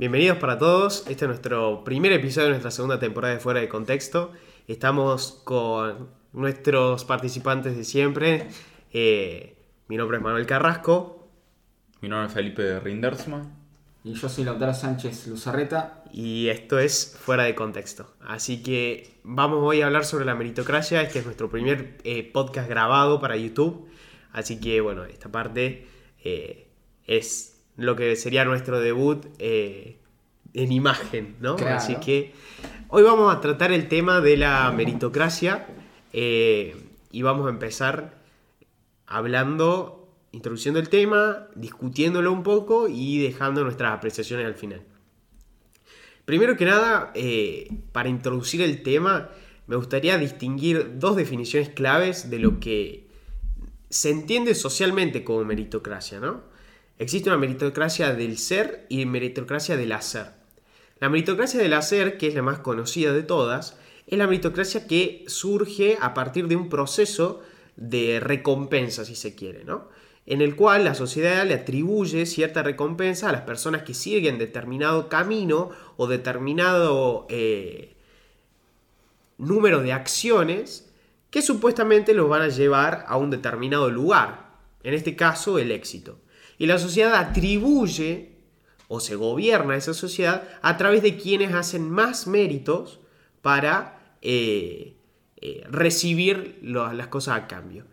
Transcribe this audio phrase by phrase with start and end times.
[0.00, 3.68] Bienvenidos para todos, este es nuestro primer episodio de nuestra segunda temporada de Fuera de
[3.68, 4.32] Contexto.
[4.66, 8.48] Estamos con nuestros participantes de siempre.
[8.94, 11.28] Eh, mi nombre es Manuel Carrasco
[12.00, 13.46] Mi nombre es Felipe Rindersma.
[14.02, 16.02] y yo soy Lautaro Sánchez Luzarreta.
[16.10, 18.14] y esto es Fuera de Contexto.
[18.22, 21.02] Así que vamos hoy a hablar sobre la meritocracia.
[21.02, 23.86] Este es nuestro primer eh, podcast grabado para YouTube.
[24.32, 25.86] Así que bueno, esta parte
[26.24, 26.70] eh,
[27.04, 27.49] es
[27.80, 29.96] lo que sería nuestro debut eh,
[30.52, 31.56] en imagen, ¿no?
[31.56, 31.76] Claro.
[31.76, 32.34] Así que
[32.88, 35.66] hoy vamos a tratar el tema de la meritocracia
[36.12, 36.76] eh,
[37.10, 38.20] y vamos a empezar
[39.06, 44.82] hablando, introduciendo el tema, discutiéndolo un poco y dejando nuestras apreciaciones al final.
[46.26, 49.30] Primero que nada, eh, para introducir el tema,
[49.66, 53.08] me gustaría distinguir dos definiciones claves de lo que
[53.88, 56.49] se entiende socialmente como meritocracia, ¿no?
[57.00, 60.32] Existe una meritocracia del ser y meritocracia del hacer.
[60.98, 65.24] La meritocracia del hacer, que es la más conocida de todas, es la meritocracia que
[65.26, 67.40] surge a partir de un proceso
[67.76, 69.88] de recompensa, si se quiere, ¿no?
[70.26, 75.08] En el cual la sociedad le atribuye cierta recompensa a las personas que siguen determinado
[75.08, 77.96] camino o determinado eh,
[79.38, 80.92] número de acciones
[81.30, 84.50] que supuestamente los van a llevar a un determinado lugar.
[84.82, 86.18] En este caso, el éxito.
[86.60, 88.32] Y la sociedad atribuye
[88.86, 93.00] o se gobierna esa sociedad a través de quienes hacen más méritos
[93.40, 94.94] para eh,
[95.38, 97.86] eh, recibir las cosas a cambio.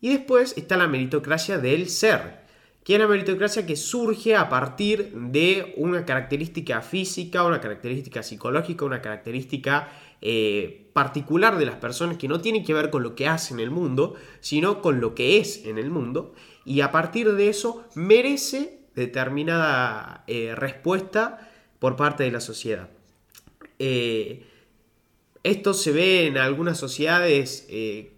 [0.00, 2.46] Y después está la meritocracia del ser,
[2.82, 8.86] que es la meritocracia que surge a partir de una característica física, una característica psicológica,
[8.86, 9.90] una característica
[10.22, 13.60] eh, particular de las personas que no tiene que ver con lo que hace en
[13.60, 16.32] el mundo, sino con lo que es en el mundo,
[16.64, 22.88] y a partir de eso merece determinada eh, respuesta por parte de la sociedad.
[23.78, 24.44] Eh,
[25.44, 28.12] esto se ve en algunas sociedades, eh,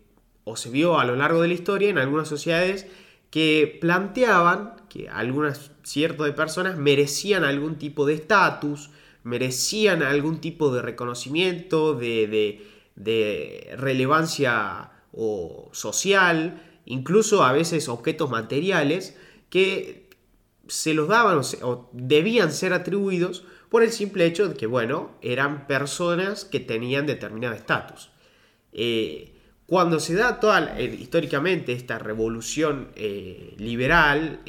[0.45, 2.87] o se vio a lo largo de la historia, en algunas sociedades
[3.31, 8.91] que planteaban que algunas cierto de personas merecían algún tipo de estatus,
[9.23, 18.31] merecían algún tipo de reconocimiento, de, de- de relevancia o social, incluso a veces objetos
[18.31, 19.17] materiales
[19.49, 20.11] que
[20.67, 25.69] se los daban o, debían ser atribuidos por el simple hecho de que, bueno, eran
[25.69, 28.11] personas que tenían determinado estatus.
[28.73, 29.35] Eh,
[29.67, 34.41] cuando se da toda, eh, históricamente esta revolución eh, liberal,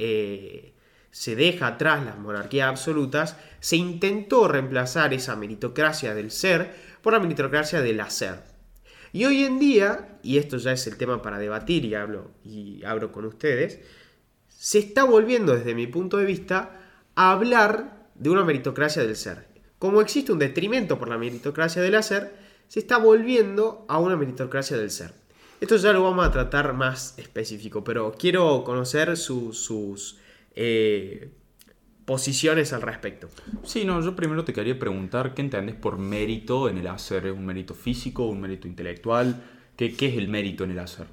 [1.12, 6.74] se deja atrás las monarquías absolutas, se intentó reemplazar esa meritocracia del ser
[7.04, 8.51] por la meritocracia del hacer.
[9.14, 12.84] Y hoy en día, y esto ya es el tema para debatir y hablo, y
[12.86, 13.80] abro con ustedes,
[14.48, 16.80] se está volviendo desde mi punto de vista
[17.16, 19.48] a hablar de una meritocracia del ser.
[19.80, 22.34] Como existe un detrimento por la meritocracia del hacer,
[22.68, 25.14] se está volviendo a una meritocracia del ser.
[25.60, 30.18] Esto ya lo vamos a tratar más específico, pero quiero conocer su- sus
[30.56, 31.32] eh,
[32.12, 33.30] posiciones al respecto.
[33.64, 37.26] Sí, no, yo primero te quería preguntar qué entendés por mérito en el hacer.
[37.26, 39.42] ¿Es un mérito físico, un mérito intelectual?
[39.78, 41.08] ¿Qué, qué es el mérito en el hacer?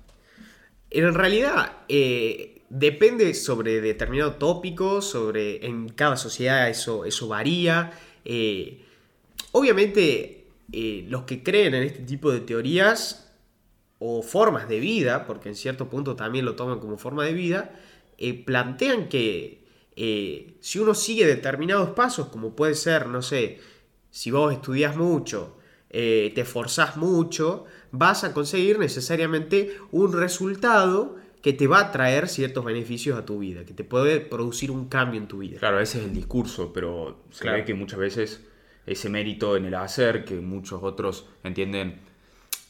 [0.90, 5.64] En realidad, eh, depende sobre determinado tópico, sobre.
[5.64, 7.92] En cada sociedad eso, eso varía.
[8.24, 8.82] eh,
[9.52, 13.32] obviamente, eh, los que creen en este tipo de teorías
[14.00, 17.70] o formas de vida, porque en cierto punto también lo toman como forma de vida,
[18.44, 19.67] plantean que
[20.00, 23.58] eh, si uno sigue determinados pasos, como puede ser, no sé,
[24.10, 25.56] si vos estudias mucho,
[25.90, 32.28] eh, te esforzás mucho, vas a conseguir necesariamente un resultado que te va a traer
[32.28, 35.58] ciertos beneficios a tu vida, que te puede producir un cambio en tu vida.
[35.58, 37.58] Claro, ese es el discurso, pero se Claro.
[37.58, 38.40] ve que muchas veces
[38.86, 42.00] ese mérito en el hacer, que muchos otros entienden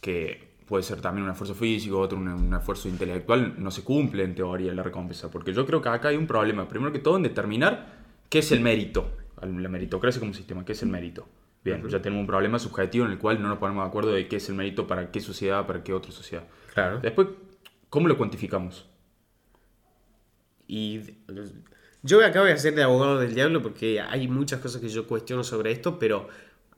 [0.01, 4.25] que puede ser también un esfuerzo físico, otro un, un esfuerzo intelectual, no se cumple
[4.25, 5.31] en teoría la recompensa.
[5.31, 7.99] Porque yo creo que acá hay un problema, primero que todo, en determinar
[8.29, 9.11] qué es el mérito.
[9.41, 11.27] La meritocracia como sistema, ¿qué es el mérito?
[11.65, 14.29] Bien, ya tenemos un problema subjetivo en el cual no nos ponemos de acuerdo de
[14.29, 16.45] qué es el mérito para qué sociedad, para qué otra sociedad.
[16.75, 17.01] Claro.
[17.01, 17.29] Después,
[17.89, 18.87] ¿cómo lo cuantificamos?
[20.67, 21.01] Y
[22.03, 25.43] Yo acabo de hacer de abogado del diablo porque hay muchas cosas que yo cuestiono
[25.43, 26.29] sobre esto, pero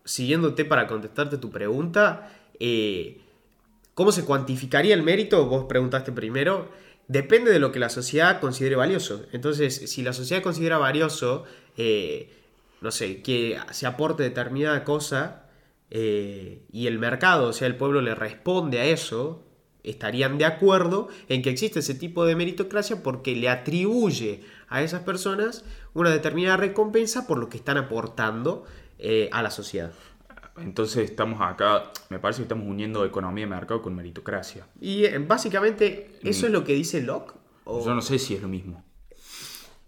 [0.04, 3.20] siguiéndote para contestarte tu pregunta, eh,
[4.00, 5.44] ¿cómo se cuantificaría el mérito?
[5.44, 6.70] Vos preguntaste primero.
[7.06, 9.26] Depende de lo que la sociedad considere valioso.
[9.32, 11.44] Entonces, si la sociedad considera valioso,
[11.76, 12.32] eh,
[12.80, 15.50] no sé, que se aporte determinada cosa
[15.90, 19.44] eh, y el mercado, o sea, el pueblo le responde a eso,
[19.84, 25.02] estarían de acuerdo en que existe ese tipo de meritocracia porque le atribuye a esas
[25.02, 25.62] personas
[25.92, 28.64] una determinada recompensa por lo que están aportando
[28.98, 29.92] eh, a la sociedad.
[30.62, 34.66] Entonces estamos acá, me parece que estamos uniendo economía y mercado con meritocracia.
[34.80, 37.34] Y eh, básicamente, ¿eso es lo que dice Locke?
[37.64, 38.82] ¿O- Yo no sé si es lo mismo.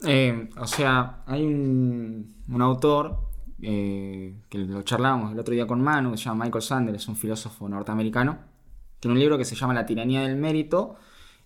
[0.05, 3.19] Eh, o sea, hay un, un autor
[3.61, 7.07] eh, que lo charlábamos el otro día con Manu, que se llama Michael Sandel, es
[7.09, 8.39] un filósofo norteamericano.
[8.99, 10.97] Tiene un libro que se llama La tiranía del mérito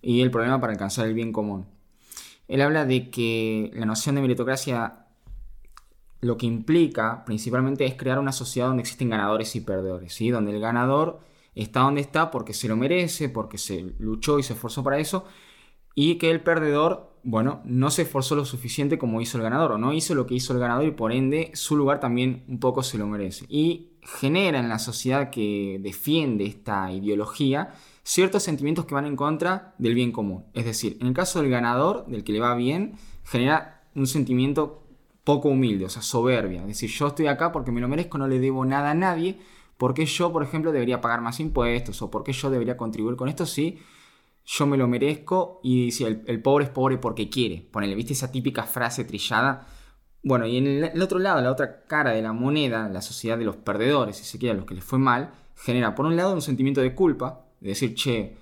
[0.03, 1.67] y el problema para alcanzar el bien común.
[2.49, 5.06] Él habla de que la noción de meritocracia
[6.27, 10.31] lo que implica principalmente es crear una sociedad donde existen ganadores y perdedores, ¿sí?
[10.31, 11.21] donde el ganador
[11.55, 15.25] está donde está porque se lo merece, porque se luchó y se esforzó para eso,
[15.95, 19.79] y que el perdedor, bueno, no se esforzó lo suficiente como hizo el ganador, o
[19.79, 22.83] no hizo lo que hizo el ganador y por ende su lugar también un poco
[22.83, 23.47] se lo merece.
[23.49, 29.75] Y genera en la sociedad que defiende esta ideología ciertos sentimientos que van en contra
[29.79, 30.45] del bien común.
[30.53, 34.86] Es decir, en el caso del ganador, del que le va bien, genera un sentimiento
[35.27, 36.61] poco humilde, o sea, soberbia.
[36.61, 39.41] Es decir, yo estoy acá porque me lo merezco, no le debo nada a nadie.
[39.77, 42.01] ¿Por qué yo, por ejemplo, debería pagar más impuestos?
[42.01, 43.81] ¿O por qué yo debería contribuir con esto si
[44.45, 45.59] yo me lo merezco?
[45.65, 47.67] Y si el, pobre es pobre porque quiere.
[47.73, 49.67] Ponele, ¿viste esa típica frase trillada?
[50.23, 53.37] Bueno, y en el, el otro lado, la otra cara de la moneda, la sociedad
[53.37, 56.15] de los perdedores, si se quiere, a los que les fue mal, genera por un
[56.15, 58.37] lado un sentimiento de culpa, de decir, che,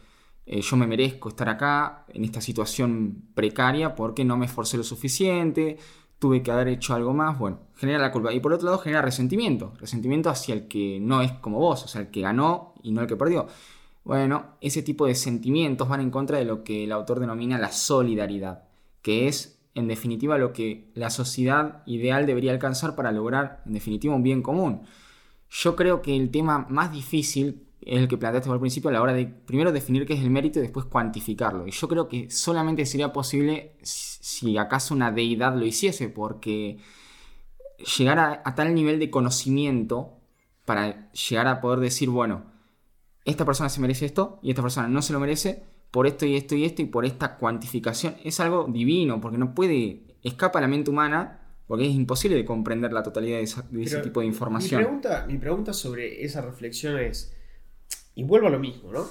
[0.44, 4.84] eh, yo me merezco estar acá en esta situación precaria porque no me esforcé lo
[4.84, 5.78] suficiente,
[6.24, 8.32] tuve que haber hecho algo más, bueno, genera la culpa.
[8.32, 11.86] Y por otro lado genera resentimiento, resentimiento hacia el que no es como vos, o
[11.86, 13.46] sea, el que ganó y no el que perdió.
[14.04, 17.72] Bueno, ese tipo de sentimientos van en contra de lo que el autor denomina la
[17.72, 18.62] solidaridad,
[19.02, 24.14] que es en definitiva lo que la sociedad ideal debería alcanzar para lograr en definitiva
[24.14, 24.80] un bien común.
[25.50, 29.02] Yo creo que el tema más difícil es el que planteaste al principio a la
[29.02, 31.66] hora de primero definir qué es el mérito y después cuantificarlo.
[31.66, 36.78] Y yo creo que solamente sería posible si acaso una deidad lo hiciese, porque
[37.98, 40.18] llegar a, a tal nivel de conocimiento
[40.64, 42.44] para llegar a poder decir, bueno,
[43.24, 46.36] esta persona se merece esto y esta persona no se lo merece por esto y
[46.36, 50.62] esto y esto y por esta cuantificación, es algo divino, porque no puede, escapa a
[50.62, 54.20] la mente humana, porque es imposible de comprender la totalidad de, esa- de ese tipo
[54.20, 54.82] de Mi información.
[54.82, 57.34] pregunta, mi pregunta sobre esa reflexión es,
[58.14, 59.08] y vuelvo a lo mismo, ¿no?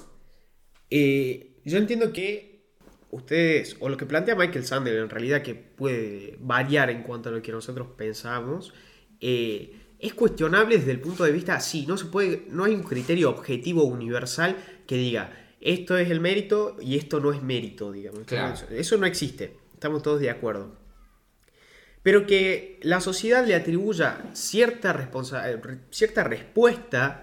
[0.89, 2.65] Eh, yo entiendo que
[3.11, 7.31] ustedes, o lo que plantea Michael Sandel en realidad que puede variar en cuanto a
[7.31, 8.73] lo que nosotros pensamos,
[9.19, 12.83] eh, es cuestionable desde el punto de vista, sí, no se puede, no hay un
[12.83, 18.23] criterio objetivo universal que diga, esto es el mérito y esto no es mérito, digamos.
[18.25, 18.55] Claro.
[18.71, 20.83] Eso, no existe, estamos todos de acuerdo
[22.03, 25.59] pero que la sociedad le atribuya cierta, responsa- eh,
[25.89, 27.22] cierta respuesta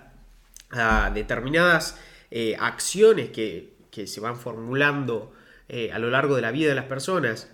[0.71, 1.99] a determinadas
[2.31, 5.33] eh, acciones que, que se van formulando
[5.69, 7.51] eh, a lo largo de la vida de las personas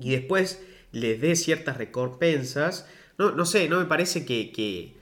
[0.00, 0.62] y después
[0.92, 2.88] les dé ciertas recompensas,
[3.18, 4.94] no, no sé, no me parece que, que-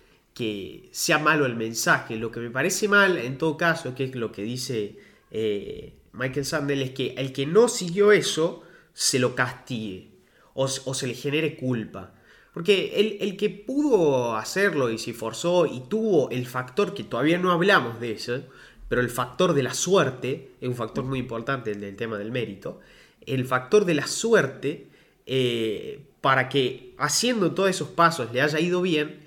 [0.92, 2.16] sea malo el mensaje.
[2.16, 4.96] Lo que me parece mal, en todo caso, que es lo que dice
[5.30, 8.62] eh, Michael Sandel, es que el que no siguió eso
[8.94, 10.10] se lo castigue
[10.54, 12.14] o, o se le genere culpa.
[12.52, 17.38] Porque el, el que pudo hacerlo y se forzó y tuvo el factor que todavía
[17.38, 18.42] no hablamos de eso,
[18.88, 22.32] pero el factor de la suerte, es un factor muy importante el del tema del
[22.32, 22.80] mérito,
[23.26, 24.88] el factor de la suerte,
[25.26, 29.20] eh, para que haciendo todos esos pasos le haya ido bien,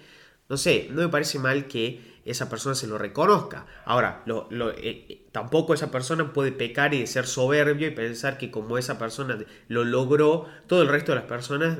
[0.49, 3.65] no sé, no me parece mal que esa persona se lo reconozca.
[3.85, 8.77] Ahora, eh, eh, tampoco esa persona puede pecar y ser soberbio y pensar que como
[8.77, 11.79] esa persona lo logró, todo el resto de las personas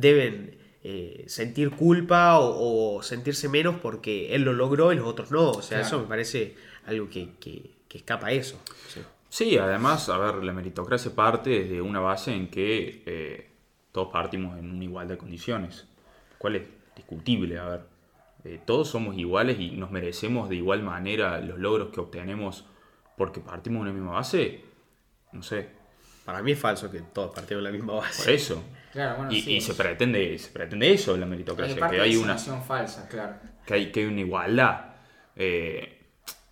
[0.00, 5.30] deben eh, sentir culpa o, o sentirse menos porque él lo logró y los otros
[5.30, 5.50] no.
[5.50, 5.86] O sea, Claro.
[5.86, 6.54] eso me parece
[6.86, 8.60] algo que, que- que escapa a eso.
[8.88, 9.00] Sí.
[9.30, 13.50] Sí, además, a ver, la meritocracia parte desde una base en que eh,
[13.92, 15.86] todos partimos en una igualdad de condiciones,
[16.38, 16.62] cual es
[16.96, 17.80] discutible, a ver.
[18.44, 22.64] Eh, todos somos iguales y nos merecemos de igual manera los logros que obtenemos
[23.16, 24.62] porque partimos de una misma base.
[25.32, 25.68] No sé,
[26.24, 28.22] Para mí es falso que todos partimos de la misma base.
[28.22, 28.62] por eso.
[28.92, 29.56] Claro, bueno, y, sí.
[29.56, 33.36] y se pretende, se pretende eso en la meritocracia, que hay una falsa, claro.
[33.66, 34.80] que hay, que hay una igualdad.
[35.36, 35.98] Eh,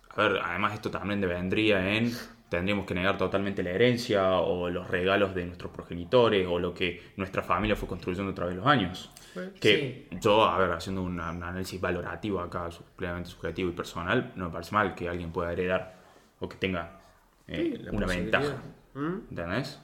[0.09, 2.11] a ver, además esto también vendría en
[2.49, 7.11] tendríamos que negar totalmente la herencia o los regalos de nuestros progenitores o lo que
[7.17, 9.11] nuestra familia fue construyendo a través de los años.
[9.59, 14.51] Que yo, a ver, haciendo un, análisis valorativo acá, plenamente subjetivo y personal, no me
[14.51, 15.95] parece mal que alguien pueda heredar
[16.39, 16.99] o que tenga
[17.47, 18.55] eh, una ventaja.
[18.95, 19.29] ¿Mm?
[19.29, 19.79] ¿Entendés?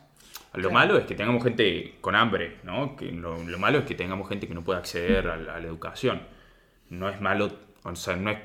[0.54, 2.96] Lo malo es que tengamos gente con hambre, ¿no?
[2.96, 6.22] Que lo, malo es que tengamos gente que no pueda acceder a la, educación.
[6.90, 7.52] No es malo,
[7.84, 8.38] o sea, no, es,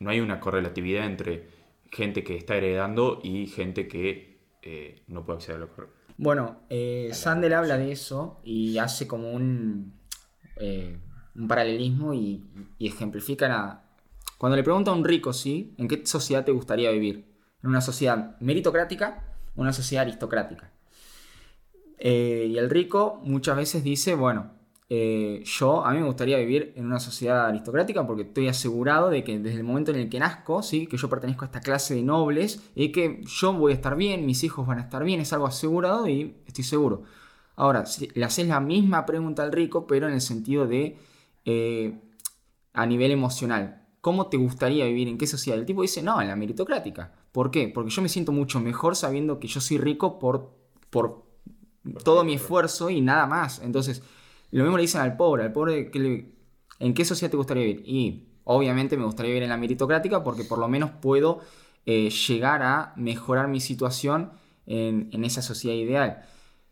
[0.00, 1.48] no hay una correlatividad entre
[1.90, 5.96] gente que está heredando y gente que eh, no puede acceder a lo correcto.
[6.18, 9.94] Bueno, eh, Sandel habla de eso y hace como un,
[10.56, 10.98] eh,
[11.34, 12.44] un paralelismo y,
[12.78, 13.86] y, ejemplifica nada.
[14.36, 15.74] Cuando le pregunta a un rico, ¿sí?
[15.78, 17.24] ¿En qué sociedad te gustaría vivir?
[17.62, 19.24] ¿En una sociedad meritocrática
[19.56, 20.70] o una sociedad aristocrática?
[22.02, 24.52] Eh, y el rico muchas veces dice, bueno,
[24.88, 29.22] eh, yo a mí me gustaría vivir en una sociedad aristocrática porque estoy asegurado de
[29.22, 30.86] que desde el momento en el que nazco, ¿sí?
[30.86, 34.26] que yo pertenezco a esta clase de nobles y que yo voy a estar bien,
[34.26, 37.02] mis hijos van a estar bien, es algo asegurado y estoy seguro.
[37.54, 40.96] Ahora, le haces la misma pregunta al rico, pero en el sentido de
[41.44, 42.00] eh,
[42.72, 43.86] a nivel emocional.
[44.00, 45.08] ¿Cómo te gustaría vivir?
[45.08, 45.58] ¿En qué sociedad?
[45.58, 47.12] El tipo dice, no, en la meritocrática.
[47.32, 47.68] ¿Por qué?
[47.68, 50.56] Porque yo me siento mucho mejor sabiendo que yo soy rico por,
[50.88, 51.29] por
[52.04, 53.60] todo mi esfuerzo y nada más.
[53.60, 54.02] Entonces,
[54.50, 55.90] lo mismo le dicen al pobre, al pobre,
[56.78, 57.82] ¿en qué sociedad te gustaría vivir?
[57.86, 61.40] Y obviamente me gustaría vivir en la meritocrática porque por lo menos puedo
[61.86, 64.32] eh, llegar a mejorar mi situación
[64.66, 66.22] en, esa sociedad ideal.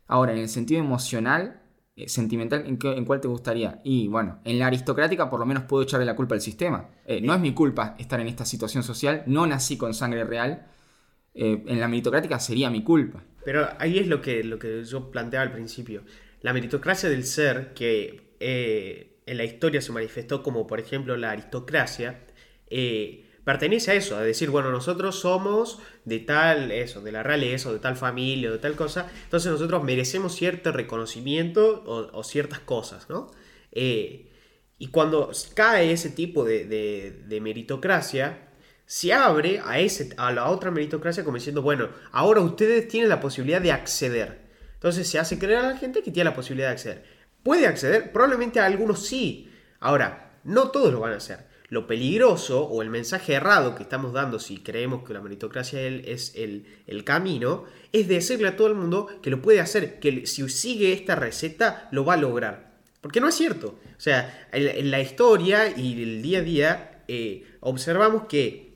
[0.06, 1.62] Ahora, en el sentido emocional,
[1.96, 3.80] eh, sentimental, ¿en, cuál te gustaría?
[3.84, 6.88] Y bueno, en la aristocrática por lo menos puedo echarle la culpa al sistema.
[7.06, 10.66] Eh, no es mi culpa estar en esta situación social, no nací con sangre real.
[11.38, 13.22] En la meritocrática sería mi culpa.
[13.44, 16.02] Pero ahí es lo que, lo que yo planteaba al principio.
[16.42, 21.30] La meritocracia del ser, que eh, en la historia se manifestó como, por ejemplo, la
[21.30, 22.20] aristocracia,
[22.68, 27.70] eh, pertenece a eso, a decir, bueno, nosotros somos de tal, eso, de la realeza,
[27.70, 32.60] o de tal familia, o de tal cosa, entonces nosotros merecemos cierto reconocimiento o, ciertas
[32.60, 33.30] cosas, ¿no?
[33.72, 34.30] Eh,
[34.78, 38.47] y cuando cae ese tipo de, de meritocracia,
[38.88, 43.20] se abre a, ese, a la otra meritocracia como diciendo, bueno, ahora ustedes tienen la
[43.20, 44.48] posibilidad de acceder.
[44.72, 47.04] Entonces se hace creer a la gente que tiene la posibilidad de acceder.
[47.42, 48.12] ¿Puede acceder?
[48.12, 49.52] Probablemente a algunos sí.
[49.78, 51.40] Ahora, no todos lo van a hacer.
[51.68, 56.32] Lo peligroso o el mensaje errado que estamos dando si creemos que la meritocracia es
[56.34, 60.48] el, el camino, es decirle a todo el mundo que lo puede hacer, que si
[60.48, 62.72] sigue esta receta lo va a lograr.
[63.02, 63.78] Porque no es cierto.
[63.84, 68.67] O sea, en, la historia y el día a día eh, observamos que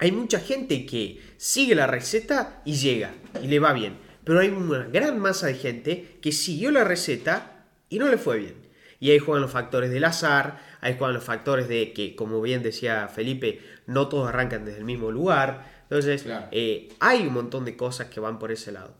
[0.00, 3.98] hay mucha gente que sigue la receta y llega y le va bien.
[4.24, 8.38] Pero hay una gran masa de gente que siguió la receta y no le fue
[8.38, 8.54] bien.
[8.98, 12.62] Y ahí juegan los factores del azar, ahí juegan los factores de que, como bien
[12.62, 15.70] decía Felipe, no todos arrancan desde el mismo lugar.
[15.82, 18.96] Entonces, eh, hay un montón de cosas que van por ese lado.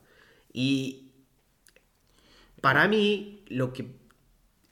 [0.53, 1.13] Y
[2.61, 3.87] para mí, lo que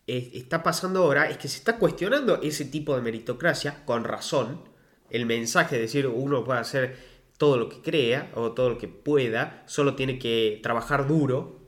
[0.07, 4.69] está pasando ahora es que se está cuestionando ese tipo de meritocracia, con razón,
[5.11, 6.97] el mensaje de decir uno puede hacer
[7.39, 11.61] todo lo que crea o todo lo que pueda, solo tiene que trabajar duro.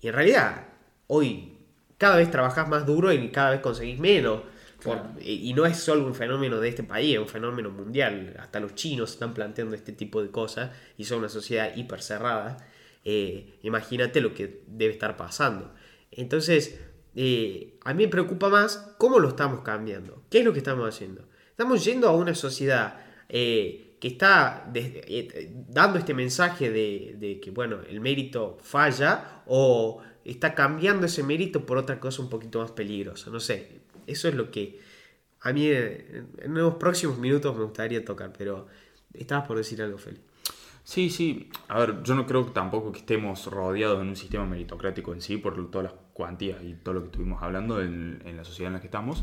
[0.00, 0.68] Y en realidad,
[1.06, 1.58] hoy
[1.98, 4.42] cada vez trabajas más duro y cada vez conseguís menos.
[5.20, 8.34] y no es solo un fenómeno de este país, es un fenómeno mundial.
[8.40, 12.56] Hasta los chinos están planteando este tipo de cosas y son una sociedad hiper cerrada.
[13.04, 15.72] Eh, imagínate lo que debe estar pasando.
[16.10, 16.80] Entonces,
[17.14, 20.24] eh, a mí me preocupa más cómo lo estamos cambiando.
[20.30, 21.24] ¿Qué es lo que estamos haciendo?
[21.62, 22.96] Estamos yendo a una sociedad
[23.28, 30.56] eh, que está eh, dando este mensaje de, que, bueno, el mérito falla o está
[30.56, 33.30] cambiando ese mérito por otra cosa un poquito más peligrosa.
[33.30, 34.80] No sé, eso es lo que
[35.40, 38.66] a mí en, los próximos minutos me gustaría tocar, pero
[39.14, 40.18] estabas por decir algo, Feli.
[40.82, 41.48] Sí, sí.
[41.68, 45.36] A ver, yo no creo tampoco que estemos rodeados en un sistema meritocrático en sí,
[45.36, 48.74] por todas las cuantías y todo lo que estuvimos hablando en, en la sociedad en
[48.74, 49.22] la que estamos.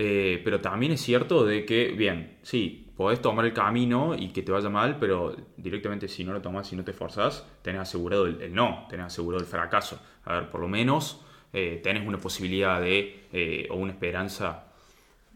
[0.00, 4.42] Eh, pero también es cierto de que, bien, sí, podés tomar el camino y que
[4.42, 8.26] te vaya mal, pero directamente si no lo tomas, si no te esforzás, tenés asegurado
[8.26, 10.00] el, no, tenés asegurado el fracaso.
[10.24, 14.66] A ver, por lo menos eh, tenés una posibilidad de, eh, o una esperanza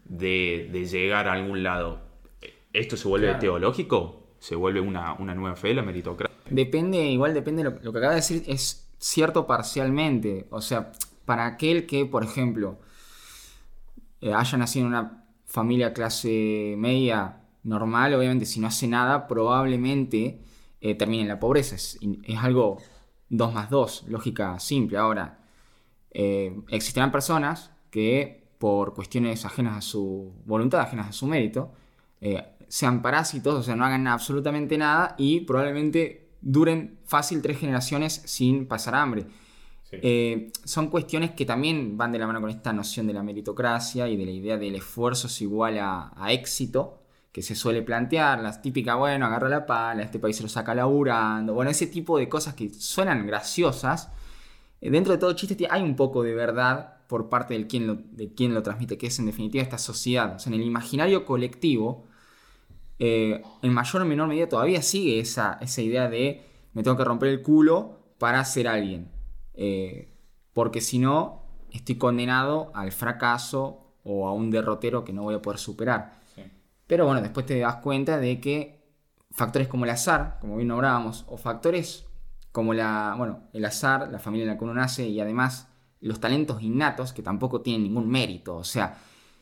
[0.05, 1.99] de, llegar a algún lado.
[2.71, 4.27] ¿Esto se vuelve teológico?
[4.39, 6.37] ¿Se vuelve una, nueva fe, la meritocracia?
[6.49, 10.47] Depende, igual depende, lo, lo que acaba de decir es cierto parcialmente.
[10.51, 10.93] O sea,
[11.25, 12.77] para aquel que, por ejemplo,
[14.23, 20.39] eh, haya nacido en una familia clase media normal, obviamente si no hace nada, probablemente
[20.79, 21.75] eh, termine en la pobreza.
[21.75, 21.99] Es,
[22.37, 22.77] algo
[23.27, 24.97] 2 más 2, lógica simple.
[24.97, 25.39] Ahora,
[26.11, 31.73] eh, existirán personas que por cuestiones ajenas a su voluntad, ajenas a su mérito,
[32.69, 38.67] sean parásitos, o sea, no hagan absolutamente nada y probablemente duren fácil tres generaciones sin
[38.67, 39.25] pasar hambre.
[40.01, 44.07] Eh, son cuestiones que también van de la mano con esta noción de la meritocracia
[44.07, 46.99] y de la idea del esfuerzo es igual a, éxito,
[47.31, 50.75] que se suele plantear, las típicas, bueno, agarra la pala, este país se lo saca
[50.75, 54.11] laburando, bueno, ese tipo de cosas que suenan graciosas,
[54.81, 57.95] eh, dentro de todo chiste hay un poco de verdad por parte del quien lo,
[57.95, 61.25] de quien lo transmite, que es en definitiva esta sociedad, o sea, en el imaginario
[61.25, 62.05] colectivo,
[62.99, 66.41] eh, en mayor o menor medida todavía sigue esa, esa idea de
[66.73, 69.12] me tengo que romper el culo para ser alguien.
[69.53, 70.13] Eh,
[70.53, 75.41] porque si no, estoy condenado al fracaso o a un derrotero que no voy a
[75.41, 76.21] poder superar.
[76.87, 78.83] Pero bueno, después te das cuenta de que
[79.31, 82.05] factores como el azar, como bien nombrábamos, o factores
[82.51, 85.69] como la, bueno, el azar, la familia en la que uno nace y además
[86.01, 88.57] los talentos innatos que tampoco tienen ningún mérito.
[88.57, 88.97] O sea,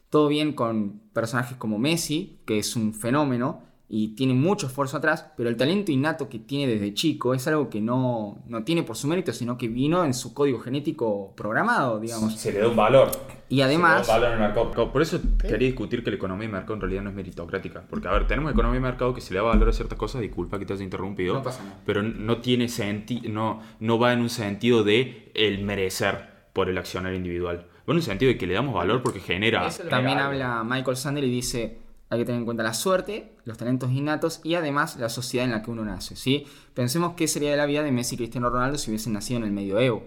[0.10, 3.64] todo bien con personajes como Messi, que es un fenómeno,
[3.94, 7.70] y tiene mucho esfuerzo atrás, pero el talento innato que tiene desde chico es algo
[7.70, 12.00] que no, no tiene por su mérito, sino que vino en su código genético programado,
[12.00, 12.40] digamos.
[12.40, 13.12] Se le da un valor.
[13.50, 14.08] Y además...
[14.08, 14.94] Se le da un valor en el mercado.
[14.94, 17.84] Por eso quería discutir que la economía de mercado en realidad no es meritocrática.
[17.90, 20.22] Porque, a ver, tenemos economía de mercado que se le da valor a ciertas cosas,
[20.22, 21.76] disculpa que te haya interrumpido, no pasa nada.
[21.86, 26.78] pero no tiene sentido, no, no va en un sentido de el merecer por el
[26.78, 27.68] accionario individual.
[27.80, 29.70] Va en un sentido de que le damos valor porque genera...
[29.90, 31.81] También habla Michael Sander y dice
[32.12, 35.52] hay que tener en cuenta la suerte, los talentos innatos y además la sociedad en
[35.52, 36.18] la que uno nace.
[36.18, 36.46] ¿sí?
[36.74, 39.46] Pensemos qué sería de la vida de Messi y Cristiano Ronaldo si hubiesen nacido en
[39.46, 40.04] el medioevo.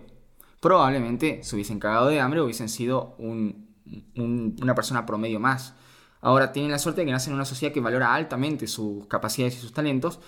[0.61, 5.75] Probablemente se hubiesen cagado de hambre o hubiesen sido una persona promedio más.
[6.21, 9.57] Ahora tienen la suerte de que nacen en una sociedad que valora altamente sus capacidades
[9.57, 10.21] y sus talentos.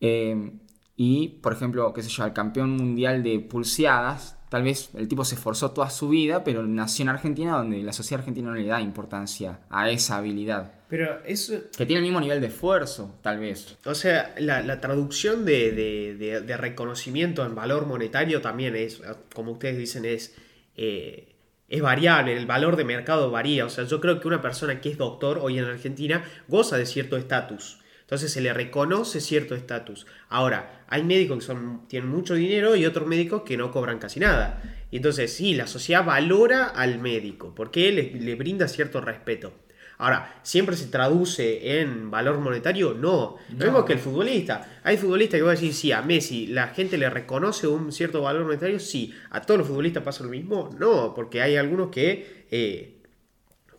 [0.00, 0.58] Eh,
[0.96, 5.24] y, por ejemplo, qué sé yo, el campeón mundial de pulseadas Tal vez el tipo
[5.24, 8.64] se esforzó toda su vida, pero nació en Argentina donde la sociedad argentina no le
[8.64, 10.74] da importancia a esa habilidad.
[10.94, 11.60] Pero eso...
[11.76, 13.76] Que tiene el mismo nivel de esfuerzo, tal vez.
[13.84, 19.02] O sea, la, traducción de, reconocimiento en valor monetario también es,
[19.34, 20.36] como ustedes dicen, es,
[20.76, 21.34] eh,
[21.68, 23.66] es variable, el valor de mercado varía.
[23.66, 26.86] O sea, yo creo que una persona que es doctor hoy en Argentina goza de
[26.86, 27.80] cierto estatus.
[28.02, 30.06] Entonces se le reconoce cierto estatus.
[30.28, 34.20] Ahora, hay médicos que son, tienen mucho dinero y otros médicos que no cobran casi
[34.20, 34.62] nada.
[34.92, 39.63] Y entonces sí, la sociedad valora al médico porque le, le brinda cierto respeto.
[39.98, 42.94] Ahora, ¿siempre se traduce en valor monetario?
[42.94, 43.36] No.
[43.56, 44.80] Lo mismo que el futbolista.
[44.82, 48.22] Hay futbolistas que van a decir, sí, a Messi la gente le reconoce un cierto
[48.22, 49.14] valor monetario, sí.
[49.30, 50.70] ¿A todos los futbolistas pasa lo mismo?
[50.78, 52.94] No, porque hay algunos que eh,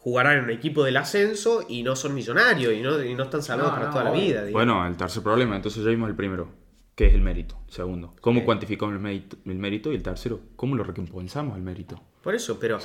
[0.06, 3.42] jugarán en un equipo del ascenso y no son millonarios y no, y no están
[3.42, 4.46] salvados para toda la vida.
[4.52, 6.48] Bueno, el tercer problema, entonces ya vimos el primero,
[6.96, 7.58] que es el mérito.
[7.68, 9.92] Segundo, ¿cómo cuantificamos el mérito, el mérito?
[9.92, 12.02] Y el tercero, ¿cómo lo recompensamos el mérito?
[12.22, 12.80] Por eso, pero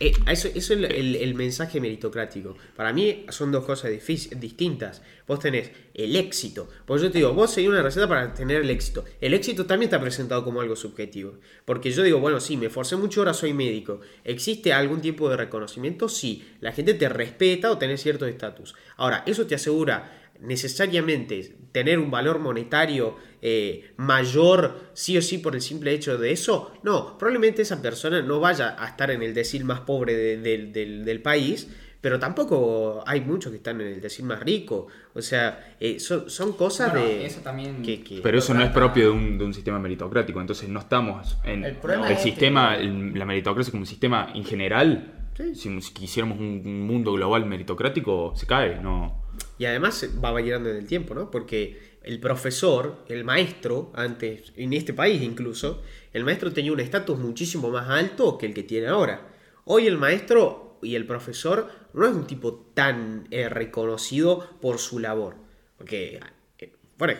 [0.00, 2.56] eh, eso, es el, mensaje meritocrático.
[2.76, 5.02] Para mí son dos cosas distintas.
[5.26, 6.68] Vos tenés el éxito.
[6.84, 9.04] Pues yo te digo, vos seguís una receta para tener el éxito.
[9.20, 11.34] El éxito también está presentado como algo subjetivo.
[11.64, 14.00] Porque yo digo, bueno, sí, me esforcé mucho, ahora soy médico.
[14.24, 16.08] ¿Existe algún tipo de reconocimiento?
[16.08, 16.48] Sí.
[16.60, 18.74] La gente te respeta o tenés cierto estatus.
[18.96, 25.54] Ahora, eso te asegura necesariamente tener un valor monetario eh, mayor sí o sí por
[25.54, 29.34] el simple hecho de eso, no, probablemente esa persona no vaya a estar en el
[29.34, 31.68] decil más pobre del, país,
[32.00, 34.88] pero tampoco hay muchos que están en el decil más rico.
[35.14, 37.26] O sea, eh, son, cosas de...
[37.26, 37.82] Eso también...
[38.22, 42.76] pero eso no es propio de un, sistema meritocrático, entonces no estamos en el, sistema,
[42.76, 45.12] la meritocracia como un sistema en general.
[45.54, 49.21] Si quisiéramos un mundo global meritocrático, se cae, no...
[49.58, 51.30] Y además va variando en el tiempo, ¿no?
[51.30, 57.18] Porque el profesor, el maestro, antes, en este país incluso, el maestro tenía un estatus
[57.18, 59.28] muchísimo más alto que el que tiene ahora.
[59.64, 64.98] Hoy el maestro y el profesor no es un tipo tan eh, reconocido por su
[64.98, 65.36] labor.
[65.78, 66.18] Porque,
[66.58, 67.14] eh, bueno,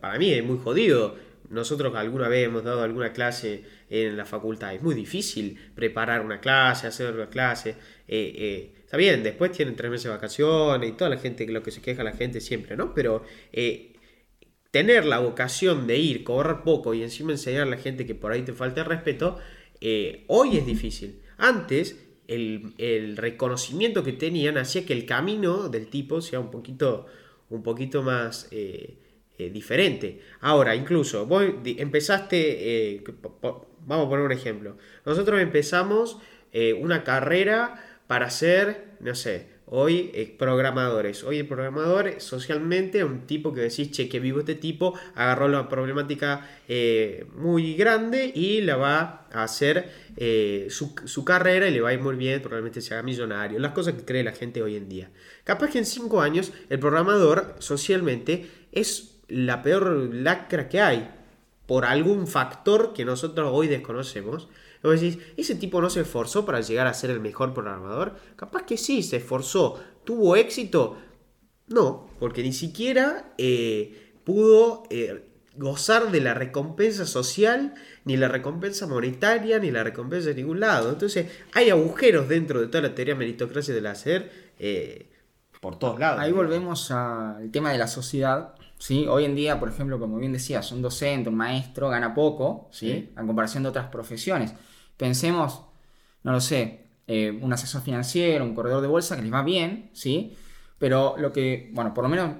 [0.00, 1.16] para mí es muy jodido.
[1.50, 4.74] Nosotros alguna vez hemos dado alguna clase en la facultad.
[4.74, 7.76] Es muy difícil preparar una clase, hacer una clase.
[8.08, 11.72] Eh, Está bien, después tienen tres meses de vacaciones y toda la gente, lo que
[11.72, 12.94] se queja la gente siempre, ¿no?
[12.94, 13.92] Pero eh,
[14.70, 18.30] tener la vocación de ir, cobrar poco y encima enseñar a la gente que por
[18.30, 19.36] ahí te falta el respeto,
[19.80, 21.22] eh, hoy es difícil.
[21.38, 27.06] Antes, el, reconocimiento que tenían hacía que el camino del tipo sea un poquito,
[27.50, 28.96] un poquito más eh,
[29.36, 30.20] diferente.
[30.40, 33.02] Ahora, incluso, vos empezaste,
[33.34, 34.76] vamos a poner un ejemplo.
[35.04, 36.18] Nosotros empezamos
[36.78, 41.24] una carrera para ser, no sé, hoy eh, programadores.
[41.24, 45.48] Hoy el programador socialmente es un tipo que decís, che, que vivo este tipo, agarró
[45.48, 51.72] la problemática eh, muy grande y la va a hacer eh, su, su carrera y
[51.72, 53.58] le va a ir muy bien, probablemente se haga millonario.
[53.58, 55.10] Las cosas que cree la gente hoy en día.
[55.44, 61.10] Capaz que en cinco años el programador socialmente es la peor lacra que hay
[61.66, 64.48] por algún factor que nosotros hoy desconocemos.
[64.84, 68.16] Vos decís, ¿ese tipo no se esforzó para llegar a ser el mejor programador?
[68.36, 69.80] Capaz que sí, se esforzó.
[70.04, 70.98] ¿Tuvo éxito?
[71.68, 77.72] No, porque ni siquiera eh, pudo eh, gozar de la recompensa social,
[78.04, 80.90] ni la recompensa monetaria, ni la recompensa de ningún lado.
[80.90, 85.10] Entonces, hay agujeros dentro de toda la teoría meritocracia del hacer eh,
[85.62, 86.20] por todos lados.
[86.20, 88.54] Ahí volvemos al tema de la sociedad.
[88.76, 89.06] ¿sí?
[89.08, 92.90] Hoy en día, por ejemplo, como bien decías, un docente, un maestro gana poco, ¿sí?
[92.90, 93.12] Sí.
[93.16, 94.52] a comparación de otras profesiones.
[94.96, 95.62] Pensemos,
[96.22, 99.90] no lo sé, eh, un asesor financiero, un corredor de bolsa que les va bien,
[99.92, 100.36] ¿sí?
[100.78, 102.30] Pero lo que, bueno, por lo menos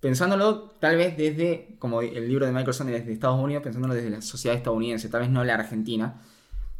[0.00, 4.22] pensándolo tal vez desde, como el libro de Michael desde Estados Unidos, pensándolo desde la
[4.22, 6.20] sociedad estadounidense, tal vez no la argentina.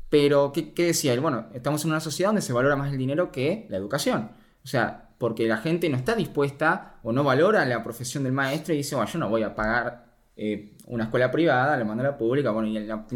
[0.08, 1.20] Pero, ¿qué, qué decía él?
[1.20, 4.30] Bueno, estamos en una sociedad donde se valora más el dinero que la educación.
[4.64, 8.74] O sea, porque la gente no está dispuesta o no valora la profesión del maestro
[8.74, 10.05] y dice, bueno, yo no voy a pagar
[10.36, 12.50] eh, una escuela privada, la mando a la pública.
[12.50, 13.06] Bueno, y en, la-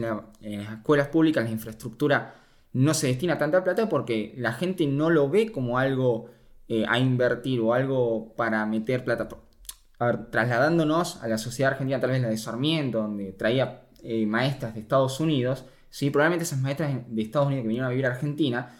[0.40, 2.34] las escuelas públicas la infraestructura
[2.72, 6.30] no se destina tanta plata porque la gente no lo ve como algo
[6.68, 9.28] eh, a invertir o algo para meter plata.
[9.98, 14.24] A ver, trasladándonos a la sociedad argentina, tal vez la de Sarmiento, donde traía eh,
[14.26, 16.10] maestras de Estados Unidos, ¿sí?
[16.10, 18.70] probablemente esas maestras de Estados Unidos que vinieron a vivir a Argentina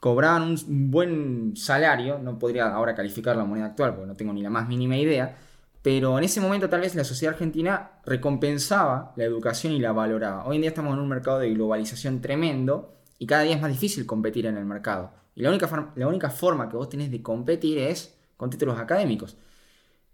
[0.00, 4.42] cobraban un buen salario, no podría ahora calificar la moneda actual porque no tengo ni
[4.42, 5.36] la más mínima idea,
[5.82, 10.46] pero en ese momento tal vez la sociedad argentina recompensaba la educación y la valoraba.
[10.46, 13.72] Hoy en día estamos en un mercado de globalización tremendo y cada día es más
[13.72, 15.12] difícil competir en el mercado.
[15.34, 19.36] Y la única, la única forma que vos tenés de competir es con títulos académicos.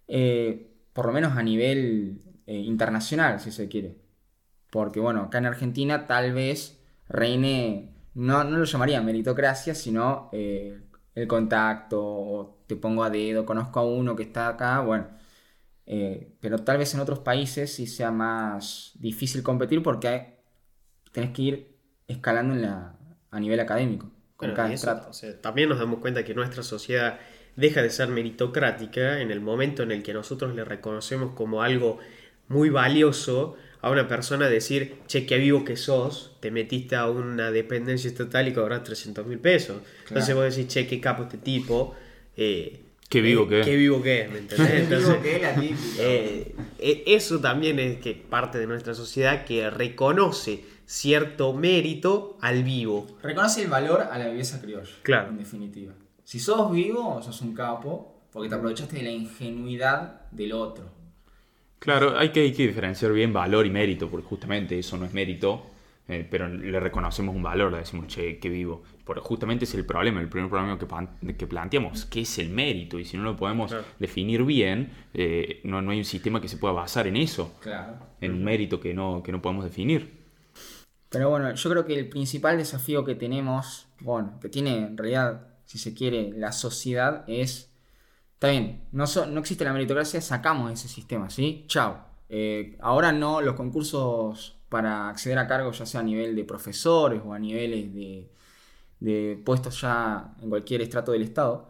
[0.07, 3.99] Eh, por lo menos a nivel eh, internacional, si se quiere.
[4.71, 10.81] Porque bueno, acá en Argentina tal vez reine, no, no lo llamaría meritocracia, sino eh,
[11.15, 15.18] el contacto, o te pongo a dedo, conozco a uno que está acá, bueno.
[15.91, 20.27] Eh, pero tal vez en otros países sí sea más difícil competir porque hay-
[21.13, 22.99] tenés que ir escalando en la,
[23.31, 25.11] a nivel académico, con Bueno, cada y eso, estrato.
[25.11, 27.19] o sea, también nos damos cuenta que nuestra sociedad
[27.57, 31.99] deja de ser meritocrática en el momento en el que nosotros le reconocemos como algo
[32.49, 37.51] muy valioso a una persona decir, che, qué vivo que sos, te metiste a una
[37.51, 39.83] dependencia estatal y cobras 300 mil pesos.
[40.09, 41.95] Entonces vos decís, che, qué capo este tipo.
[42.37, 43.67] eh, Qué vivo que es.
[43.67, 44.71] Qué vivo que es, ¿me entendés?
[44.83, 45.79] Entonces, es la típica.
[46.01, 52.65] eh, eh, eso también es que parte de nuestra sociedad que reconoce cierto mérito al
[52.65, 53.07] vivo.
[53.23, 54.91] Reconoce el valor a la viveza criolla.
[55.03, 55.31] Claro.
[55.31, 55.95] En definitiva.
[56.25, 60.85] Si sos vivo, sos un capo, porque te aprovechaste de la ingenuidad del otro.
[61.79, 65.15] Claro, hay que, hay que diferenciar bien valor y mérito, porque justamente eso no es
[65.15, 65.65] mérito,
[66.09, 68.83] eh, pero le reconocemos un valor, le decimos, che, qué vivo.
[69.05, 72.99] Porque justamente es el problema, el primer problema que, que planteamos, ¿qué es el mérito?
[72.99, 73.85] Y si no lo podemos Claro.
[73.99, 77.99] definir bien, eh, no, no hay un sistema que se pueda basar en eso, Claro.
[78.21, 80.19] en un mérito que no, que no podemos definir.
[81.11, 85.49] Pero bueno, yo creo que el principal desafío que tenemos, bueno, que tiene en realidad,
[85.65, 87.73] si se quiere, la sociedad es,
[88.35, 91.65] está bien, no, so- no existe la meritocracia, sacamos ese sistema, ¿sí?
[91.69, 92.05] Chao.
[92.29, 97.21] Eh, ahora no, los concursos para acceder a cargos, ya sea a nivel de profesores
[97.25, 98.31] o a niveles de,
[99.01, 101.69] de puestos ya en cualquier estrato del Estado,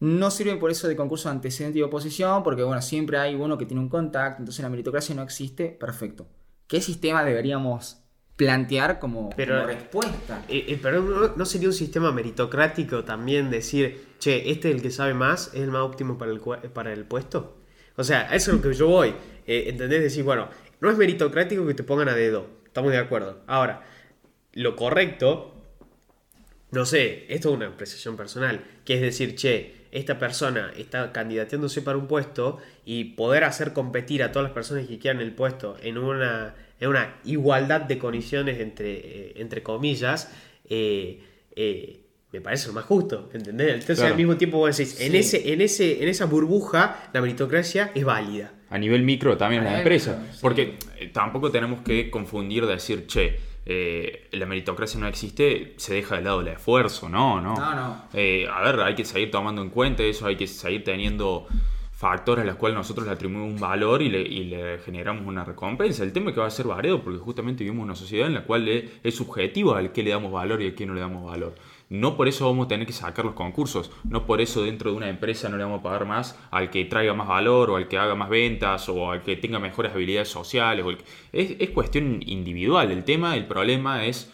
[0.00, 3.56] no sirven por eso de concurso de antecedente y oposición, porque bueno, siempre hay uno
[3.56, 6.26] que tiene un contacto, entonces la meritocracia no existe, perfecto.
[6.66, 8.02] ¿Qué sistema deberíamos
[8.36, 10.42] plantear como, Pero- como respuesta?
[10.48, 14.82] Eh, eh, pero no, no sería un sistema meritocrático también decir, che, este es el
[14.82, 17.56] que sabe más, es el más óptimo para el, para el puesto.
[17.96, 19.14] O sea, eso es lo que yo voy.
[19.46, 20.02] Eh, ¿Entendés?
[20.02, 22.46] Decir, bueno, no es meritocrático que te pongan a dedo.
[22.66, 23.42] Estamos de acuerdo.
[23.46, 23.84] Ahora,
[24.52, 25.54] lo correcto,
[26.70, 31.80] no sé, esto es una apreciación personal, que es decir, che, esta persona está candidateándose
[31.80, 35.76] para un puesto y poder hacer competir a todas las personas que quieran el puesto
[35.82, 40.30] en una, en una igualdad de condiciones entre, eh, entre comillas,
[40.68, 41.22] eh,
[41.54, 42.00] eh,
[42.32, 43.68] me parece lo más justo, ¿entendés?
[43.68, 44.10] Entonces Claro.
[44.12, 48.04] al mismo tiempo vos decís, en, ese, en, ese, en esa burbuja la meritocracia es
[48.04, 48.52] válida.
[48.70, 50.18] A nivel micro también A las empresas.
[50.18, 50.38] micro, sí.
[50.42, 55.94] Porque eh, tampoco tenemos que confundir de decir, che, eh, la meritocracia no existe, se
[55.94, 57.54] deja de lado el esfuerzo, no, no.
[57.56, 58.04] No, no.
[58.12, 61.46] Eh, a ver, hay que seguir tomando en cuenta eso, hay que seguir teniendo
[61.92, 65.44] factores a los cuales nosotros le atribuimos un valor y le, y le generamos una
[65.44, 66.02] recompensa.
[66.04, 68.44] El tema es que va a ser variado porque justamente vivimos una sociedad en la
[68.44, 71.24] cual es, es subjetivo al que le damos valor y al que no le damos
[71.24, 71.54] valor.
[71.88, 74.96] No por eso vamos a tener que sacar los concursos, no por eso dentro de
[74.96, 77.86] una empresa no le vamos a pagar más al que traiga más valor o al
[77.88, 80.84] que haga más ventas o al que tenga mejores habilidades sociales.
[80.84, 80.92] O
[81.32, 82.90] es cuestión individual.
[82.90, 84.32] El tema, el problema es,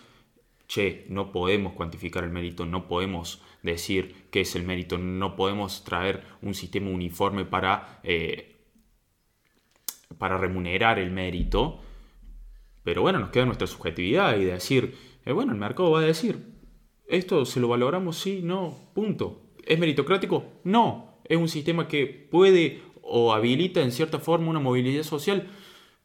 [0.67, 5.85] che, no podemos cuantificar el mérito, no podemos decir qué es el mérito, no podemos
[5.85, 8.57] traer un sistema uniforme para, eh,
[10.17, 11.81] para remunerar el mérito.
[12.83, 16.52] Pero bueno, nos queda nuestra subjetividad y decir, eh, bueno, el mercado va a decir,
[17.17, 19.43] esto se lo valoramos, sí, no, punto.
[19.65, 20.45] ¿Es meritocrático?
[20.65, 21.21] No.
[21.25, 25.49] ¿Es un sistema que puede o habilita en cierta forma una movilidad social?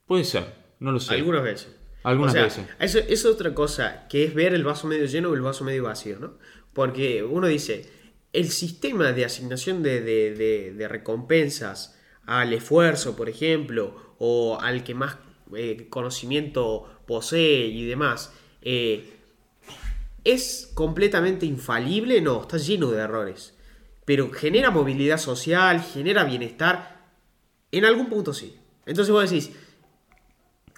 [0.06, 1.16] Puede ser, no lo sé.
[1.16, 1.76] Algunas veces.
[2.04, 2.66] Algunas O sea, veces.
[2.80, 5.64] Eso, eso es otra cosa, que es ver el vaso medio lleno o el vaso
[5.66, 6.38] medio vacío, ¿no?
[6.74, 7.90] Porque uno dice,
[8.34, 14.84] el sistema de asignación de, de- de- de recompensas al esfuerzo, por ejemplo, o al
[14.84, 15.18] que más
[15.56, 19.17] eh, conocimiento posee y demás, eh,
[20.28, 22.20] ¿es completamente infalible?
[22.20, 23.54] No, está lleno de errores.
[24.04, 27.08] Pero genera movilidad social, genera bienestar.
[27.72, 28.58] En algún punto sí.
[28.86, 29.52] Entonces vos decís,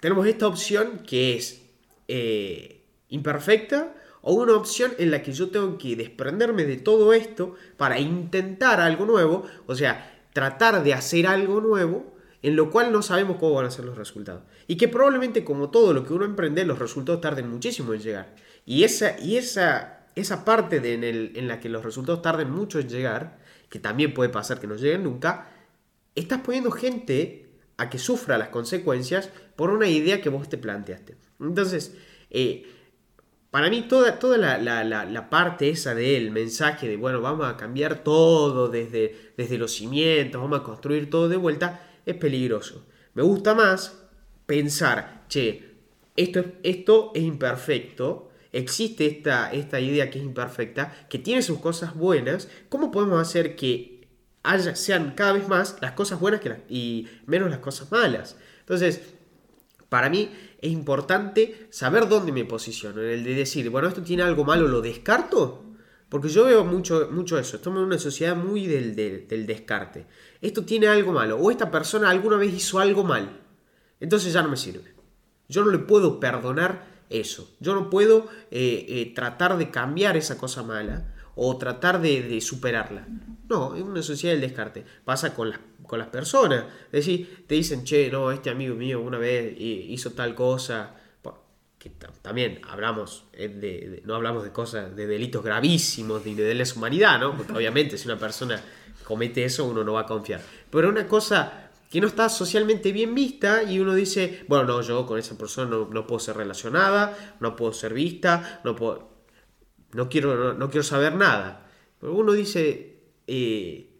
[0.00, 1.62] tenemos esta opción que es
[2.06, 7.56] eh, imperfecta o una opción en la que yo tengo que desprenderme de todo esto
[7.76, 13.02] para intentar algo nuevo, o sea, tratar de hacer algo nuevo en lo cual no
[13.02, 14.42] sabemos cómo van a ser los resultados.
[14.68, 18.34] Y que probablemente como todo lo que uno emprende, los resultados tarden muchísimo en llegar.
[18.70, 21.04] Y esa, y esa, esa parte de en,
[21.36, 24.76] en la que los resultados tarden mucho en llegar, que también puede pasar que no
[24.76, 25.50] lleguen nunca,
[26.14, 31.16] estás poniendo gente a que sufra las consecuencias por una idea que vos te planteaste.
[31.40, 31.96] Entonces,
[32.30, 32.64] eh,
[33.50, 37.46] para mí toda, toda la, la- la- la parte esa del mensaje de, bueno, vamos
[37.48, 42.86] a cambiar todo desde, desde los cimientos, vamos a construir todo de vuelta, es peligroso.
[43.14, 44.04] Me gusta más
[44.46, 45.74] pensar, che,
[46.16, 51.58] esto, es- esto es imperfecto, existe esta, esta idea que es imperfecta, que tiene sus
[51.60, 54.08] cosas buenas, ¿cómo podemos hacer que
[54.42, 58.36] haya, sean cada vez más las cosas buenas y menos las cosas malas?
[58.60, 59.00] Entonces,
[59.88, 63.00] para mí es importante saber dónde me posiciono.
[63.02, 65.64] En el de decir, bueno, esto tiene algo malo, lo descarto.
[66.08, 67.56] Porque yo veo mucho, mucho eso.
[67.56, 70.06] Estamos en una sociedad muy del, del- del descarte.
[70.40, 71.38] Esto tiene algo malo.
[71.38, 73.40] O esta persona alguna vez hizo algo mal.
[74.00, 74.92] Entonces ya no me sirve.
[75.48, 77.54] Yo no le puedo perdonar eso.
[77.60, 82.40] Yo no puedo eh, eh, tratar de cambiar esa cosa mala o tratar de, de
[82.40, 83.06] superarla.
[83.48, 84.84] No, es una sociedad del descarte.
[85.04, 86.64] Pasa con las, con las personas.
[86.86, 90.96] Es decir, te dicen, che, no, este amigo mío una vez eh, hizo tal cosa.
[91.78, 96.34] Que ta- también hablamos eh, de, de- no hablamos de cosas, de delitos gravísimos, de,
[96.34, 97.34] de lesa humanidad, ¿no?
[97.34, 98.60] Porque obviamente si una persona
[99.04, 100.42] comete eso uno no va a confiar.
[100.70, 105.04] Pero una cosa que no está socialmente bien vista y uno dice, bueno, no, yo
[105.06, 109.10] con esa persona no, no puedo ser relacionada, no puedo ser vista, no puedo,
[109.92, 111.68] no quiero, no, quiero saber nada.
[111.98, 113.90] Pero uno dice, eh,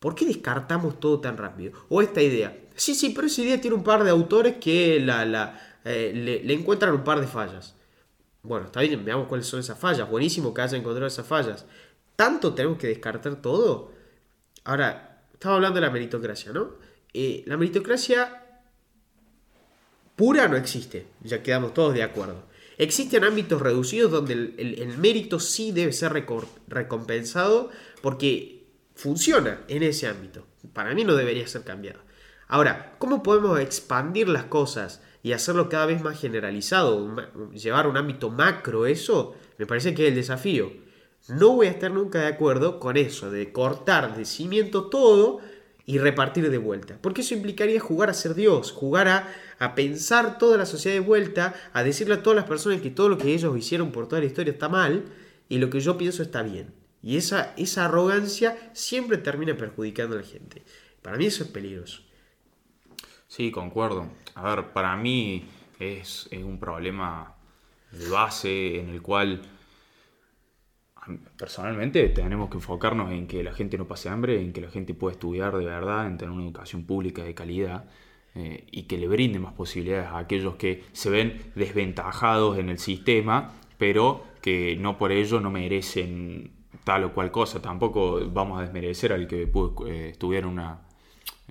[0.00, 1.74] ¿por qué descartamos todo tan rápido?
[1.90, 5.26] O esta idea, sí, sí, pero esa idea tiene un par de autores que la,
[5.26, 7.74] la, eh, le, le encuentran un par de fallas.
[8.42, 10.08] Bueno, está bien, veamos cuáles son esas fallas.
[10.08, 11.66] Buenísimo que haya encontrado esas fallas.
[12.16, 13.92] ¿Tanto tenemos que descartar todo?
[14.64, 16.85] Ahora, estaba hablando de la meritocracia, ¿no?
[17.18, 18.42] Eh, la meritocracia
[20.16, 22.42] pura no existe, ya quedamos todos de acuerdo.
[22.76, 26.12] Existen ámbitos reducidos donde el, el- mérito sí debe ser
[26.68, 27.70] recompensado
[28.02, 30.46] porque funciona en ese ámbito.
[30.74, 32.00] Para mí no debería ser cambiado.
[32.48, 37.16] Ahora, ¿cómo podemos expandir las cosas y hacerlo cada vez más generalizado?
[37.54, 40.70] Llevar un ámbito macro eso, me parece que es el desafío.
[41.28, 45.40] No voy a estar nunca de acuerdo con eso, de cortar de cimiento todo
[45.86, 46.98] y repartir de vuelta.
[47.00, 51.00] Porque eso implicaría jugar a ser Dios, jugar a, a pensar toda la sociedad de
[51.00, 54.20] vuelta, a decirle a todas las personas que todo lo que ellos hicieron por toda
[54.20, 55.04] la historia está mal
[55.48, 56.74] y lo que yo pienso está bien.
[57.02, 60.64] Y esa, esa arrogancia siempre termina perjudicando a la gente.
[61.02, 62.02] Para mí eso es peligroso.
[63.28, 64.10] Sí, concuerdo.
[64.34, 67.36] A ver, para mí es, es un problema
[67.92, 69.40] de base en el cual
[71.36, 74.94] personalmente tenemos que enfocarnos en que la gente no pase hambre, en que la gente
[74.94, 77.84] pueda estudiar de verdad, en tener una educación pública de calidad
[78.34, 82.78] eh, y que le brinde más posibilidades a aquellos que se ven desventajados en el
[82.78, 86.52] sistema, pero que no por ello no merecen
[86.84, 87.60] tal o cual cosa.
[87.60, 90.82] Tampoco vamos a desmerecer al que pudo eh, estudiar una,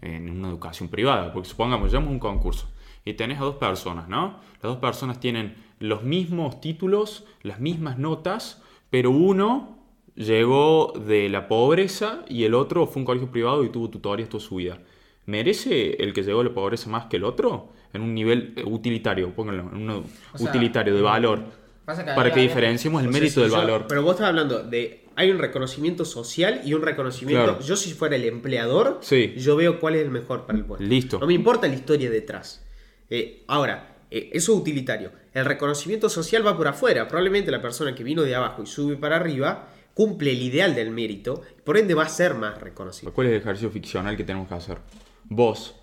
[0.02, 1.34] en una educación privada.
[1.34, 2.70] Porque supongamos, llevamos un concurso
[3.04, 4.40] y tenés a dos personas, ¿no?
[4.62, 9.78] Las dos personas tienen los mismos títulos, las mismas notas, pero uno
[10.16, 14.30] llegó de la pobreza y el otro fue a un colegio privado y tuvo tutorías
[14.30, 14.80] toda su vida.
[15.26, 17.70] ¿Merece el que llegó de la pobreza más que el otro?
[17.94, 21.44] En un nivel eh, utilitario, pónganlo, en un sea, utilitario de valor.
[21.86, 23.86] Pasa que para que diferenciemos el O sea, mérito si del yo- valor.
[23.88, 25.02] Pero vos estás hablando de.
[25.18, 27.44] Hay un reconocimiento social y un reconocimiento.
[27.46, 27.62] Claro.
[27.62, 29.34] Yo, si fuera el empleador, Sí.
[29.38, 30.84] yo veo cuál es el mejor para el puesto.
[30.86, 31.20] Listo.
[31.20, 32.66] No me importa la historia detrás.
[33.10, 35.12] Eh, ahora, eh, eso es utilitario.
[35.34, 37.06] El reconocimiento social va por afuera.
[37.06, 40.92] Probablemente la persona que vino de abajo y sube para arriba cumple el ideal del
[40.92, 41.42] mérito.
[41.66, 43.12] Por ende, va a ser más reconocido.
[43.12, 44.78] ¿Cuál es el ejercicio ficcional que tenemos que hacer?
[45.26, 45.76] Vos,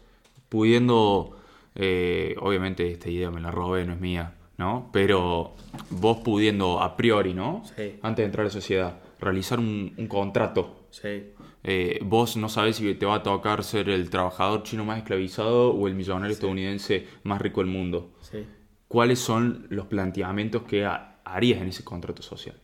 [0.49, 1.37] pudiendo,
[1.75, 4.88] eh, obviamente esta idea me la robé, no es mía, ¿no?
[4.95, 5.55] Pero
[5.90, 7.62] vos pudiendo a priori, ¿no?
[7.77, 7.99] Sí.
[8.01, 10.87] Antes de entrar a la sociedad, realizar un, un contrato.
[10.90, 11.33] Sí.
[11.64, 15.70] Eh, vos no sabés si te va a tocar ser el trabajador chino más esclavizado
[15.72, 18.12] o el millonario estadounidense más rico del mundo.
[18.20, 18.44] Sí.
[18.88, 22.57] ¿Cuáles son los planteamientos que ha- harías en ese contrato social?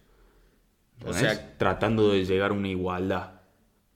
[1.06, 3.40] O sea- tratando de llegar a una igualdad.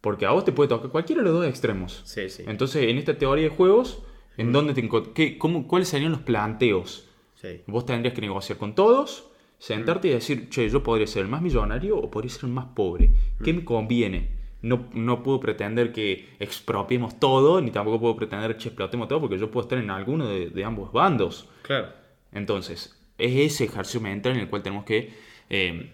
[0.00, 2.02] Porque a vos te puede tocar cualquiera de los dos extremos.
[2.04, 2.44] Sí, sí.
[2.46, 4.02] Entonces, en esta teoría de juegos,
[4.36, 7.08] ¿en dónde te qué- cómo- ¿cuáles serían los planteos?
[7.34, 7.62] Sí.
[7.66, 11.42] Vos tendrías que negociar con todos, sentarte y decir, che, yo podría ser el más
[11.42, 13.12] millonario o podría ser el más pobre.
[13.44, 14.41] ¿Qué me conviene?
[14.62, 19.38] No, no puedo pretender que expropiemos todo, ni tampoco puedo pretender que explotemos todo, porque
[19.38, 21.48] yo puedo estar en alguno de, de ambos bandos.
[21.62, 21.88] Claro.
[22.32, 25.12] Entonces, es ese ejercicio mental en el cual tenemos que
[25.50, 25.92] eh,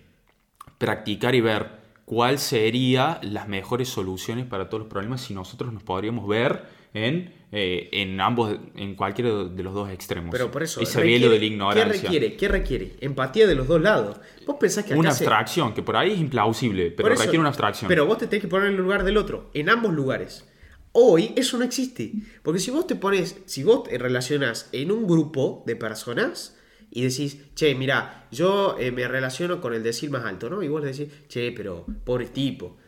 [0.78, 1.70] practicar y ver
[2.04, 7.34] cuál sería las mejores soluciones para todos los problemas si nosotros nos podríamos ver en,
[7.52, 10.30] eh, en ambos, en cualquiera de los dos extremos.
[10.32, 10.80] Pero por eso.
[10.80, 11.92] Ese requiere- velo de la ignorancia.
[11.92, 12.36] ¿Qué requiere?
[12.36, 12.92] ¿Qué requiere?
[13.00, 14.18] Empatía de los dos lados.
[14.46, 17.38] Vos pensás que acá Una se- abstracción, que por ahí es implausible, pero eso- requiere
[17.40, 17.88] una abstracción.
[17.88, 20.44] Pero vos te tenés que poner en el lugar del otro, en ambos lugares.
[20.92, 22.12] Hoy eso no existe.
[22.42, 26.56] Porque si vos te pones, si vos te relacionas en un grupo de personas
[26.90, 30.62] y decís, che, mira, yo eh, me relaciono con el decil más alto, ¿no?
[30.62, 32.78] Y vos le decís, che, pero pobre tipo.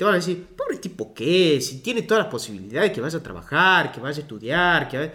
[0.00, 1.60] Te van a decir, pobre tipo, ¿qué?
[1.60, 5.14] Si tiene todas las posibilidades, que vaya a trabajar, que vaya a estudiar, que vaya...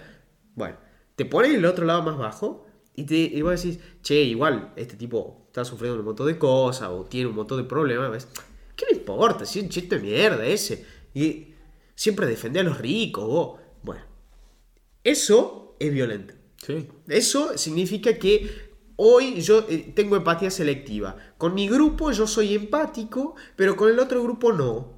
[0.54, 0.78] Bueno,
[1.16, 4.74] te pones en el otro lado más bajo y, te, y vos decís, che, igual,
[4.76, 8.12] este tipo está sufriendo un montón de cosas o tiene un montón de problemas.
[8.12, 8.28] ¿ves?
[8.76, 9.44] ¿Qué me importa?
[9.44, 10.86] Si es un chiste de mierda ese.
[11.16, 11.48] Y
[11.96, 13.60] siempre defender a los ricos, vos.
[13.82, 14.04] Bueno,
[15.04, 16.36] eso es violento.
[16.58, 16.88] Sí.
[17.08, 21.16] Eso significa que hoy yo eh, tengo empatía selectiva.
[21.38, 24.94] Con mi grupo yo soy empático, pero con el otro grupo no.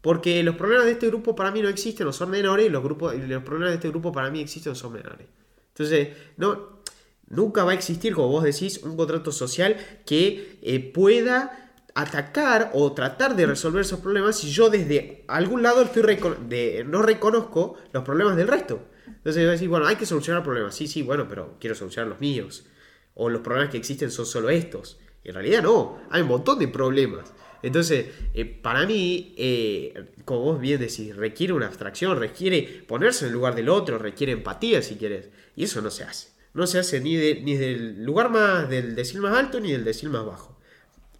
[0.00, 2.82] Porque los problemas de este grupo para mí no existen o son menores y los,
[2.82, 5.26] grupos, los problemas de este grupo para mí existen o son menores.
[5.68, 6.80] Entonces, no,
[7.28, 12.92] nunca va a existir, como vos decís, un contrato social que eh, pueda atacar o
[12.92, 16.02] tratar de resolver esos problemas si yo desde algún lado estoy
[16.48, 18.80] de, no reconozco los problemas del resto.
[19.06, 20.74] Entonces yo decir, bueno, hay que solucionar problemas.
[20.74, 22.66] Sí, sí, bueno, pero quiero solucionar los míos.
[23.14, 24.98] O los problemas que existen son solo estos.
[25.24, 27.32] En realidad no, hay un montón de problemas.
[27.62, 33.28] Entonces, eh, para mí, eh, como vos bien decís, requiere una abstracción, requiere ponerse en
[33.28, 35.30] el lugar del otro, requiere empatía si querés.
[35.56, 36.28] Y eso no se hace.
[36.52, 39.82] No se hace ni, de- ni del lugar más, del decil más alto, ni del
[39.84, 40.58] decil más bajo.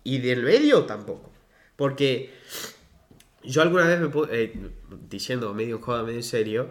[0.03, 1.33] Y del medio tampoco.
[1.77, 2.31] Porque
[3.43, 4.53] yo alguna vez me eh,
[5.09, 6.69] diciendo medio joda, medio serio,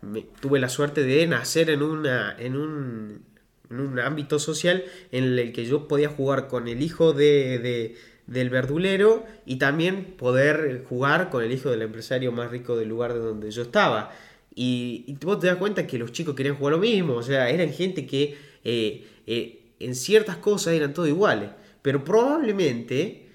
[0.00, 3.24] me- tuve la suerte de nacer en una en un,
[3.70, 7.96] en un ámbito social en el que yo podía jugar con el hijo de, de-
[8.26, 13.12] del verdulero y también poder jugar con el hijo del empresario más rico del lugar
[13.12, 14.12] de donde yo estaba.
[14.54, 17.72] Y, vos te das cuenta que los chicos querían jugar lo mismo, o sea, eran
[17.72, 21.50] gente que eh, eh, en ciertas cosas eran todos iguales,
[21.82, 23.26] pero probablemente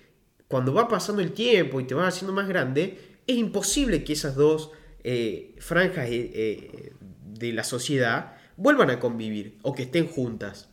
[0.48, 4.36] cuando va pasando el tiempo y te vas haciendo más grande, es imposible que esas
[4.36, 4.72] dos
[5.04, 10.70] eh, franjas de la sociedad vuelvan a convivir o que estén juntas.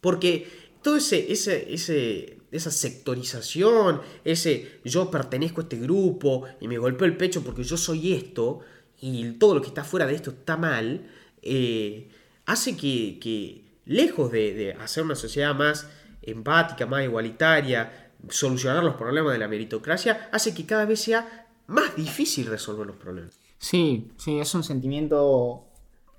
[0.00, 0.46] Porque
[0.82, 7.06] todo ese, ese, ese, esa sectorización, ese yo pertenezco a este grupo y me golpeo
[7.06, 8.60] el pecho porque yo soy esto
[9.00, 11.10] y todo lo que está fuera de esto está mal,
[11.42, 12.08] eh,
[12.46, 15.88] hace que, que lejos de, de hacer una sociedad más
[16.22, 21.96] empática, más igualitaria, solucionar los problemas de la meritocracia, hace que cada vez sea más
[21.96, 23.38] difícil resolver los problemas.
[23.58, 25.65] Sí, sí, es un sentimiento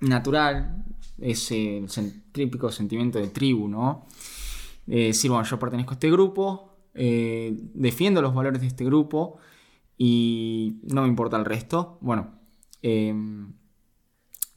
[0.00, 0.84] natural,
[1.18, 4.06] es el sen- típico sentimiento de tribu, ¿no?
[4.86, 9.38] De decir, bueno, yo pertenezco a este grupo, eh, defiendo los valores de este grupo
[9.96, 11.98] y no me importa el resto.
[12.00, 12.30] Bueno,
[12.82, 13.14] eh,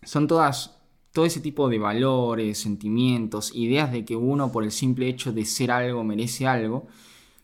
[0.04, 0.78] son todas,
[1.12, 5.46] todo ese tipo de valores, sentimientos, ideas de que uno por el simple hecho de
[5.46, 6.88] ser algo merece algo,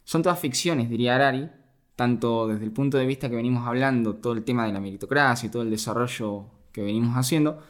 [0.03, 1.49] son todas ficciones, diría Harari,
[1.95, 5.47] tanto desde el punto de vista que venimos hablando, todo el tema de la meritocracia
[5.47, 7.61] y todo el desarrollo que venimos haciendo,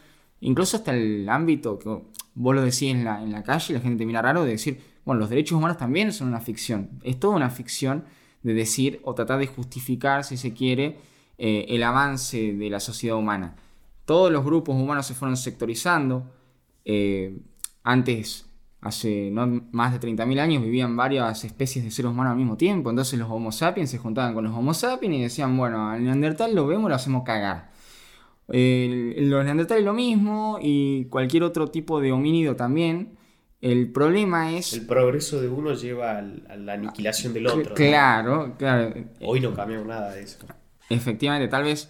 [0.41, 1.89] incluso hasta el ámbito que
[2.35, 4.79] vos lo decís en la, en la calle la gente te mira raro de decir,
[5.05, 6.89] bueno, los derechos humanos también son una ficción.
[7.03, 8.05] Es toda una ficción
[8.43, 10.97] de decir o tratar de justificar, si se quiere,
[11.37, 13.55] eh, el avance de la sociedad humana.
[14.05, 16.31] Todos los grupos humanos se fueron sectorizando.
[16.85, 17.37] eh,
[17.83, 18.45] antes
[18.81, 22.89] hace no más de 30.000 años vivían varias especies de seres humanos al mismo tiempo.
[22.89, 26.53] Entonces los Homo sapiens se juntaban con los Homo sapiens y decían, bueno, al Neandertal
[26.53, 27.71] lo vemos, lo hacemos cagar.
[28.47, 33.17] Los Neandertales lo mismo y cualquier otro tipo de homínido también.
[33.59, 34.73] El problema es...
[34.73, 36.21] El progreso de uno lleva a
[36.55, 37.69] la aniquilación del otro.
[37.69, 37.73] ¿no?
[37.75, 38.93] Claro, claro.
[39.21, 40.45] Hoy no cambiamos nada de eso.
[40.89, 41.89] Efectivamente, tal vez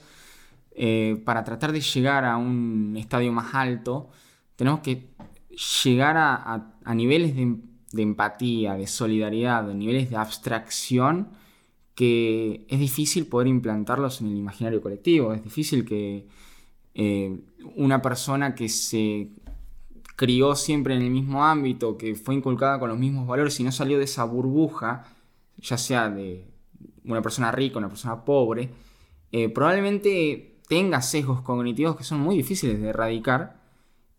[0.72, 4.10] eh, para tratar de llegar a un estadio más alto,
[4.56, 5.10] tenemos que
[5.84, 7.58] llegar a, a- a niveles de,
[7.92, 11.30] de empatía, de solidaridad, de niveles de abstracción
[11.96, 15.34] que es difícil poder implantarlos en el imaginario colectivo.
[15.34, 16.28] Es difícil que
[17.00, 17.40] eh,
[17.76, 19.30] una persona que se
[20.16, 23.72] crió siempre en el mismo ámbito, que fue inculcada con los mismos valores y no
[23.72, 25.06] salió de esa burbuja,
[25.58, 26.48] ya sea de
[27.06, 28.72] una persona rica, una persona pobre,
[29.32, 33.62] eh, probablemente tenga sesgos cognitivos que son muy difíciles de erradicar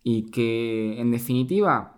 [0.04, 1.97] y que en definitiva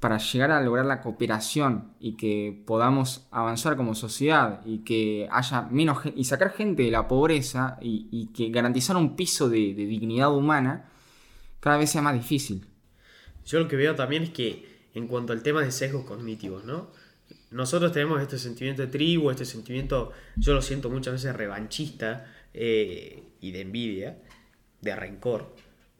[0.00, 5.62] para llegar a lograr la cooperación y que podamos avanzar como sociedad y que haya
[5.70, 10.90] menos y sacar gente de la pobreza y, que garantizar un piso de, dignidad humana
[11.60, 12.64] cada vez sea más difícil.
[13.44, 16.90] Yo lo que veo también es que en cuanto al tema de sesgos cognitivos, ¿no?
[17.50, 23.22] Nosotros tenemos este sentimiento de tribu, este sentimiento, yo lo siento muchas veces revanchista eh,
[23.40, 24.18] y de envidia,
[24.80, 25.54] de rencor.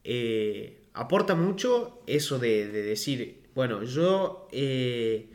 [0.04, 5.28] Eh, aporta mucho eso de decir, bueno, yo eh,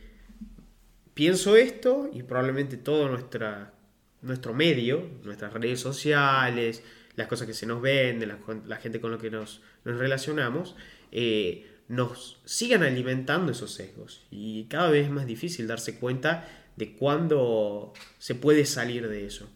[1.14, 6.82] pienso esto y probablemente todo nuestro medio, nuestras redes sociales,
[7.16, 10.76] las cosas que se nos venden, la, la gente con la que nos, nos relacionamos,
[11.12, 14.26] eh, nos sigan alimentando esos sesgos.
[14.32, 19.48] Y cada vez es más difícil darse cuenta de cuándo se puede salir de eso.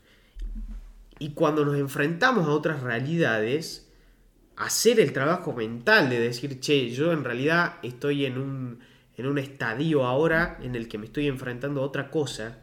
[1.17, 3.88] Y cuando nos enfrentamos a otras realidades,
[4.59, 8.79] hacer el trabajo mental de decir, che, yo en realidad estoy en un,
[9.15, 12.61] en un estadio ahora en el que me estoy enfrentando a otra cosa.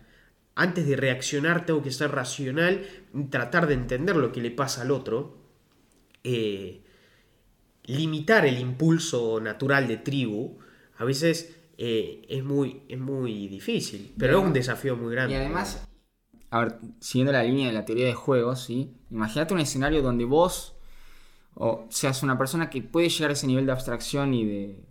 [0.54, 4.82] Antes de reaccionar tengo que ser racional y tratar de entender lo que le pasa
[4.82, 5.38] al otro.
[6.22, 6.82] Eh,
[7.84, 10.58] limitar el impulso natural de tribu
[10.98, 15.34] a veces eh, es, muy, es muy difícil, pero es un desafío muy grande.
[15.34, 15.88] Y además,
[16.50, 18.92] a ver, siguiendo la línea de la teoría de juegos, ¿sí?
[19.10, 20.75] Imagínate un escenario donde vos
[21.58, 24.84] o seas una persona que puede llegar a ese nivel de abstracción y de,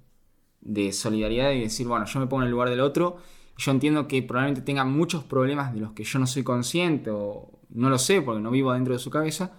[0.61, 3.17] de solidaridad y decir, bueno, yo me pongo en el lugar del otro,
[3.57, 7.59] yo entiendo que probablemente tenga muchos problemas de los que yo no soy consciente o
[7.69, 9.53] no lo sé porque no vivo dentro de su cabeza.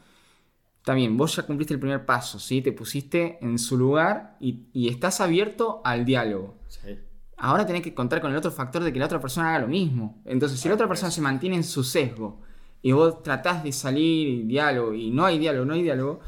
[0.94, 2.62] Bien, vos ya cumpliste el primer paso, ¿sí?
[2.62, 6.59] Te pusiste en su lugar y, y estás abierto al diálogo.
[6.68, 6.96] Sí.
[7.36, 9.68] Ahora tenés que contar con el otro factor de que la otra persona haga lo
[9.68, 10.22] mismo.
[10.24, 12.40] Entonces, si la otra persona se mantiene en su sesgo
[12.82, 16.20] y vos tratás de salir y diálogo y no hay diálogo, no hay diálogo,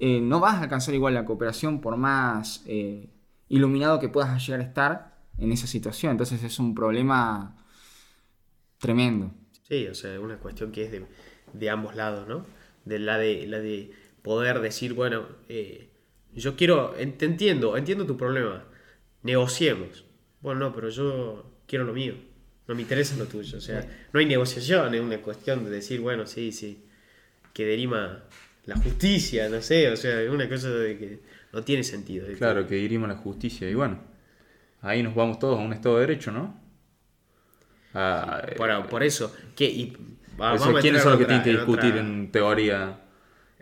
[0.00, 3.10] eh, no vas a alcanzar igual la cooperación por más eh,
[3.48, 6.12] iluminado que puedas llegar a estar en esa situación.
[6.12, 7.54] Entonces es un problema
[8.78, 9.30] tremendo.
[9.68, 11.04] Sí, o sea, es una cuestión que es de,
[11.52, 12.46] de ambos lados, ¿no?
[12.86, 13.92] De la de, la de
[14.22, 15.90] poder decir, bueno, eh,
[16.34, 18.64] yo quiero, te entiendo, entiendo tu problema,
[19.22, 20.06] negociemos.
[20.40, 22.14] Bueno, no, pero yo quiero lo mío,
[22.66, 23.58] no me interesa lo tuyo.
[23.58, 26.86] O sea, no hay negociación, es una cuestión de decir, bueno, sí, sí,
[27.52, 28.24] que derima
[28.66, 31.20] la justicia, no sé, o sea, una cosa de que
[31.52, 32.26] no tiene sentido.
[32.38, 33.68] Claro, que dirimos la justicia.
[33.68, 33.98] Y bueno,
[34.82, 36.60] ahí nos vamos todos a un Estado de Derecho, ¿no?
[37.94, 39.96] Ah, Por, por eso, que y,
[40.40, 43.00] va- ¿Quiénes son los que en tienen que discutir otra- en teoría?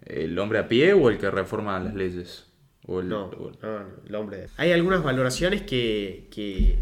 [0.04, 2.46] ¿El hombre a pie o el que reforma las leyes?
[2.86, 4.48] O el, No, o- no, no, el hombre.
[4.56, 6.78] Hay algunas valoraciones que, que,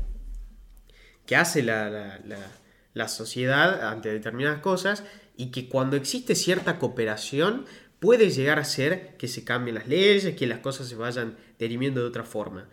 [1.25, 2.51] que hace la, la- la-
[2.95, 5.05] la sociedad ante determinadas cosas
[5.37, 7.67] y que cuando existe cierta cooperación
[8.01, 12.01] puede llegar a ser que se cambien las leyes, que las cosas se vayan derimiendo
[12.01, 12.69] de otra forma.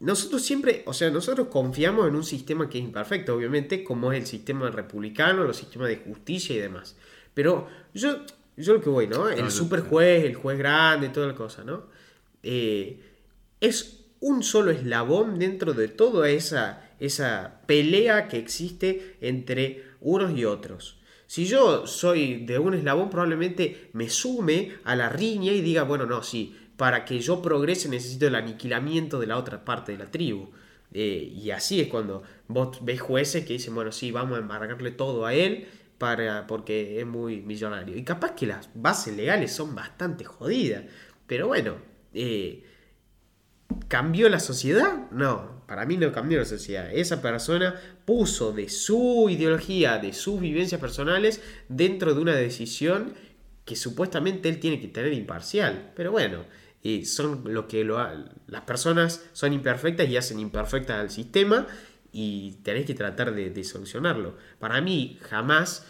[0.00, 4.20] Nosotros siempre, o sea, nosotros confiamos en un sistema que es imperfecto, obviamente, como es
[4.20, 6.96] el sistema republicano, los sistemas de justicia y demás.
[7.32, 8.18] Pero yo,
[8.56, 9.28] yo lo que voy, ¿no?
[9.28, 11.94] El super juez, el juez grande, toda la cosa, ¿no?
[12.44, 13.00] eh,
[13.60, 20.44] es un solo eslabón dentro de toda esa, esa pelea que existe entre unos y
[20.44, 20.98] otros.
[21.34, 26.06] Si yo soy de un eslabón, probablemente me sume a la riña y diga, bueno,
[26.06, 30.12] no, sí, para que yo progrese necesito el aniquilamiento de la otra parte de la
[30.12, 30.50] tribu.
[30.92, 34.92] Eh, y así es cuando vos ves jueces que dicen, bueno, sí, vamos a embargarle
[34.92, 35.66] todo a él
[35.98, 37.96] para, porque es muy millonario.
[37.96, 40.84] Y capaz que las bases legales son bastante jodidas.
[41.26, 41.78] Pero bueno,
[42.12, 42.62] eh,
[43.88, 45.10] ¿cambió la sociedad?
[45.10, 46.90] No, para mí no cambió la sociedad.
[46.92, 53.14] Esa persona puso de su ideología, de sus vivencias personales, dentro de una decisión
[53.64, 55.92] que supuestamente él tiene que tener imparcial.
[55.96, 56.44] Pero bueno,
[56.82, 57.98] y son lo que lo
[58.46, 61.66] las personas son imperfectas y hacen imperfectas al sistema
[62.12, 64.36] y tenés que tratar de solucionarlo.
[64.58, 65.86] Para mí jamás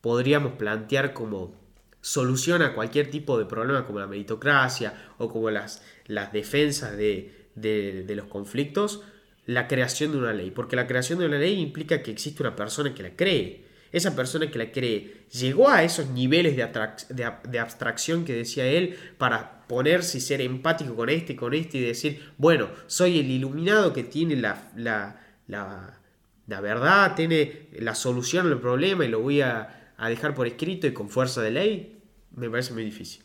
[0.00, 1.63] podríamos plantear como
[2.04, 7.32] solución a cualquier tipo de problema como la meritocracia o como las, las defensas de,
[7.54, 9.00] de- los conflictos,
[9.46, 10.50] la creación de una ley.
[10.50, 13.64] Porque la creación de una ley implica que existe una persona que la cree.
[13.90, 18.96] Esa persona que la cree llegó a esos niveles de, de abstracción que decía él
[19.16, 23.30] para ponerse y ser empático con este y con este y decir, bueno, soy el
[23.30, 26.00] iluminado que tiene la, la, la,
[26.48, 30.86] la verdad, tiene la solución al problema y lo voy a, a dejar por escrito
[30.86, 31.93] y con fuerza de ley,
[32.36, 33.24] me parece muy difícil.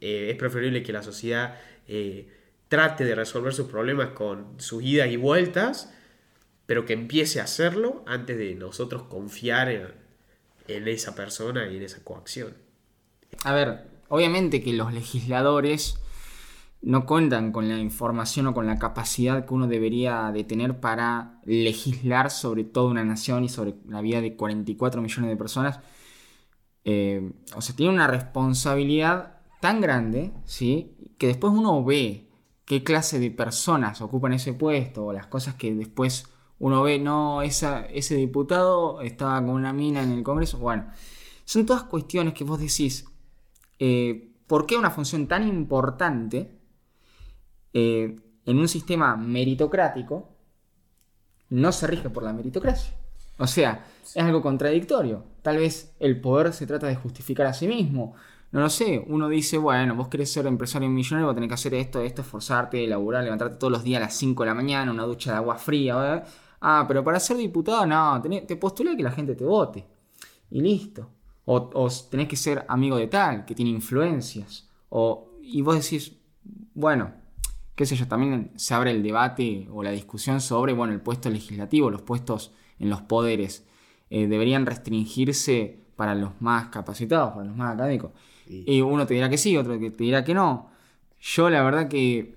[0.00, 2.28] Eh, es preferible que la sociedad eh,
[2.68, 5.92] trate de resolver sus problemas con sus idas y vueltas,
[6.66, 9.88] pero que empiece a hacerlo antes de nosotros confiar en,
[10.68, 12.54] en esa persona y en esa coacción.
[13.44, 15.98] A ver, obviamente que los legisladores
[16.82, 21.40] no cuentan con la información o con la capacidad que uno debería de tener para
[21.44, 25.78] legislar sobre toda una nación y sobre la vida de 44 millones de personas.
[26.84, 30.96] Eh, o sea, tiene una responsabilidad tan grande, ¿sí?
[31.18, 32.28] Que después uno ve
[32.64, 36.26] qué clase de personas ocupan ese puesto o las cosas que después
[36.58, 40.58] uno ve, no, ese diputado estaba con una mina en el Congreso.
[40.58, 40.86] Bueno,
[41.44, 43.04] son todas cuestiones que vos decís,
[43.78, 46.56] eh, ¿por qué una función tan importante
[47.72, 50.36] eh, en un sistema meritocrático
[51.48, 52.96] no se rige por la meritocracia?
[53.38, 55.24] O sea, es algo contradictorio.
[55.42, 58.14] Tal vez el poder se trata de justificar a sí mismo.
[58.52, 61.74] No lo sé, uno dice, bueno, vos querés ser empresario millonario, vos tenés que hacer
[61.74, 65.04] esto, esto, esforzarte, laburar, levantarte todos los días a las 5 de la mañana, una
[65.04, 65.96] ducha de agua fría.
[65.96, 66.28] ¿verdad?
[66.60, 69.86] Ah, pero para ser diputado, no, tenés- te postulé que la gente te vote.
[70.50, 71.08] Y listo.
[71.46, 74.68] O, o tenés que ser amigo de tal, que tiene influencias.
[74.90, 76.12] O, y vos decís,
[76.74, 77.12] bueno,
[77.74, 81.30] qué sé yo, también se abre el debate o la discusión sobre, bueno, el puesto
[81.30, 83.64] legislativo, los puestos en los poderes,
[84.10, 88.10] eh, deberían restringirse para los más capacitados, para los más académicos.
[88.48, 90.70] Y uno te dirá que sí, otro te dirá que no.
[91.20, 92.34] Yo la verdad que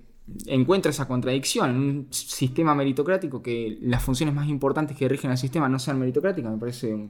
[0.48, 5.38] encuentro esa contradicción en un sistema meritocrático que las funciones más importantes que rigen al
[5.38, 7.08] sistema no sean meritocráticas, me parece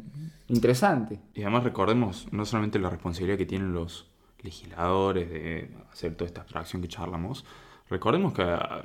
[0.48, 1.20] interesante.
[1.34, 4.08] Y además recordemos no solamente la responsabilidad que tienen los
[4.42, 7.46] legisladores de hacer toda esta abstracción que charlamos,
[7.90, 8.84] recordemos que a-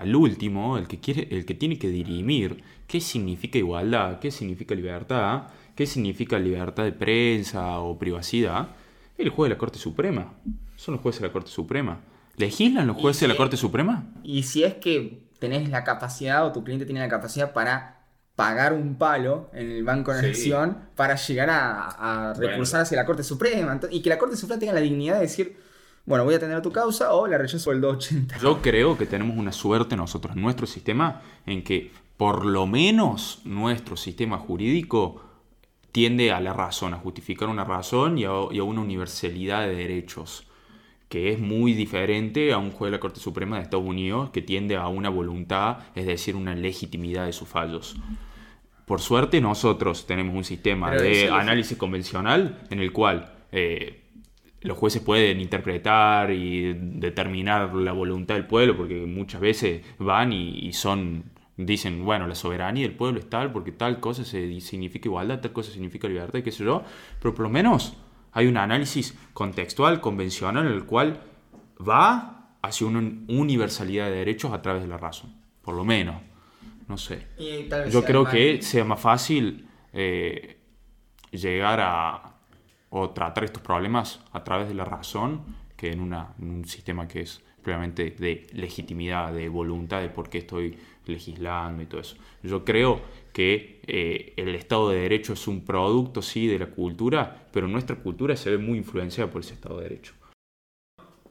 [0.00, 4.74] al, último, el que, quiere, el que tiene que dirimir qué significa igualdad, qué significa
[4.74, 5.44] libertad,
[5.74, 8.68] qué significa libertad de prensa o privacidad,
[9.16, 10.34] es el juez de la Corte Suprema.
[10.76, 12.00] Son los jueces de la Corte Suprema.
[12.36, 14.06] ¿Legislan los Y jueces de la si- Corte Suprema?
[14.22, 17.96] Y si es que tenés la capacidad o tu cliente tiene la capacidad para
[18.36, 20.28] pagar un palo en el Banco de Sí.
[20.28, 24.58] Nación para llegar a, a recursar hacia la Corte Suprema y que la Corte Suprema
[24.60, 25.58] tenga la dignidad de decir,
[26.10, 28.38] bueno, voy a atender tu causa o la rechazo el 280.
[28.38, 33.96] Yo creo que tenemos una suerte nosotros nuestro sistema en que por lo menos nuestro
[33.96, 35.22] sistema jurídico
[35.92, 39.76] tiende a la razón, a justificar una razón y a, y a una universalidad de
[39.76, 40.48] derechos,
[41.08, 44.42] que es muy diferente a un juez de la Corte Suprema de Estados Unidos que
[44.42, 47.94] tiende a una voluntad, es decir, una legitimidad de sus fallos.
[48.84, 54.09] Por suerte nosotros tenemos un sistema Pero de análisis convencional en el cual eh,
[54.62, 60.58] los jueces pueden interpretar y determinar la voluntad del pueblo, porque muchas veces van y,
[60.58, 61.24] y son,
[61.56, 65.52] dicen, bueno, la soberanía del pueblo es tal, porque tal cosa se, significa igualdad, tal
[65.52, 66.82] cosa significa libertad, qué sé yo,
[67.20, 67.96] pero por lo menos
[68.32, 71.20] hay un análisis contextual, convencional, en el cual
[71.76, 72.98] va hacia una
[73.28, 76.16] universalidad de derechos a través de la razón, por lo menos,
[76.86, 77.26] no sé.
[77.38, 80.58] Y tal vez Yo creo que sea más fácil eh,
[81.32, 82.29] llegar a
[82.90, 85.42] o tratar estos problemas a través de la razón
[85.76, 90.76] que en, un sistema que es plenamente de legitimidad, de voluntad de por qué estoy
[91.06, 92.16] legislando y todo eso.
[92.42, 93.00] Yo creo
[93.32, 97.96] que eh, el Estado de Derecho es un producto, sí, de la cultura, pero nuestra
[97.96, 100.14] cultura se ve muy influenciada por ese Estado de Derecho.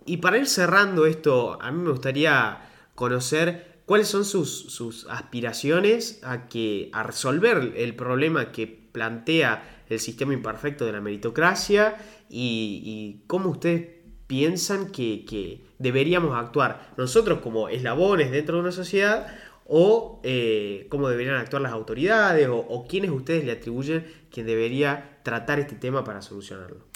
[0.05, 6.21] Y para ir cerrando esto, a mí me gustaría conocer cuáles son sus, sus aspiraciones
[6.23, 11.97] a, que, a resolver el problema que plantea el sistema imperfecto de la meritocracia
[12.29, 13.87] y, cómo ustedes
[14.27, 19.27] piensan que, deberíamos actuar nosotros como eslabones dentro de una sociedad
[19.65, 25.59] o eh, cómo deberían actuar las autoridades o, quiénes ustedes le atribuyen quien debería tratar
[25.59, 26.87] este tema para solucionarlo.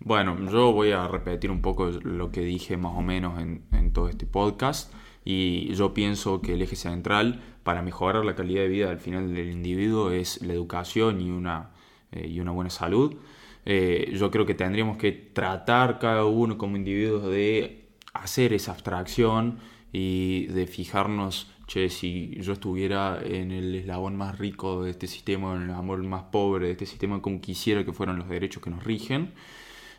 [0.00, 3.92] Bueno, yo voy a repetir un poco lo que dije más o menos en, en
[3.92, 4.92] todo este podcast
[5.24, 9.32] y yo pienso que el eje central para mejorar la calidad de vida al final
[9.34, 11.70] del individuo es la educación y una,
[12.12, 13.16] eh, y una buena salud.
[13.64, 19.58] Eh, yo creo que tendríamos que tratar cada uno como individuos de hacer esa abstracción
[19.92, 25.54] y de fijarnos, che, si yo estuviera en el eslabón más rico de este sistema,
[25.54, 28.70] en el amor más pobre de este sistema, como quisiera que fueran los derechos que
[28.70, 29.32] nos rigen,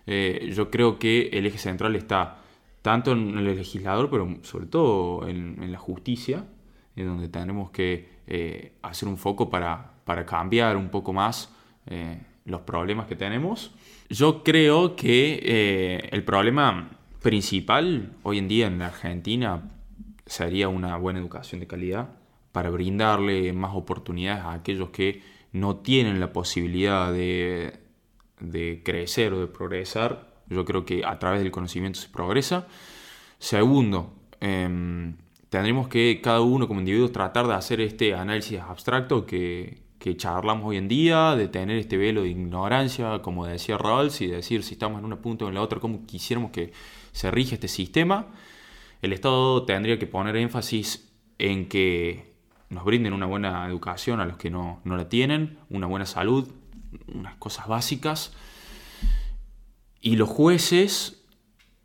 [0.05, 2.39] eh, yo creo que el eje central está
[2.81, 6.45] tanto en el legislador, pero sobre todo en, la justicia,
[6.95, 9.91] en donde tenemos que eh, hacer un foco para,
[10.27, 11.52] cambiar un poco más
[11.87, 13.71] eh, los problemas que tenemos.
[14.09, 16.89] Yo creo que el problema
[17.21, 19.71] principal hoy en día en Argentina
[20.25, 22.09] sería una buena educación de calidad
[22.51, 25.21] para brindarle más oportunidades a aquellos que
[25.51, 27.79] no tienen la posibilidad de,
[28.83, 30.33] crecer o de progresar.
[30.47, 32.67] Yo creo que a través del conocimiento se progresa.
[33.39, 35.15] Segundo, em,
[35.49, 40.65] tendremos que cada uno como individuo tratar de hacer este análisis abstracto que, que charlamos
[40.65, 44.73] hoy en día, de tener este velo de ignorancia, como decía Rawls, y decir si
[44.73, 46.73] estamos en una punta o en la otra, cómo quisiéramos que
[47.13, 48.27] se rige este sistema
[49.03, 52.33] el Estado tendría que poner énfasis en que
[52.69, 56.47] nos brinden una buena educación a los que no, la tienen, una buena salud,
[57.13, 58.33] unas cosas básicas.
[59.99, 61.25] Y los jueces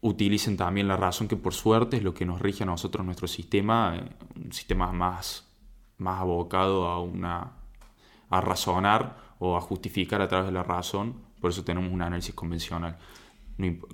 [0.01, 3.27] utilicen también la razón que por suerte es lo que nos rige a nosotros nuestro
[3.27, 5.45] sistema, eh, un sistema más,
[5.97, 7.58] más abocado a, una,
[8.31, 12.35] a razonar o a justificar a través de la razón, por eso tenemos un análisis
[12.35, 12.99] convencional.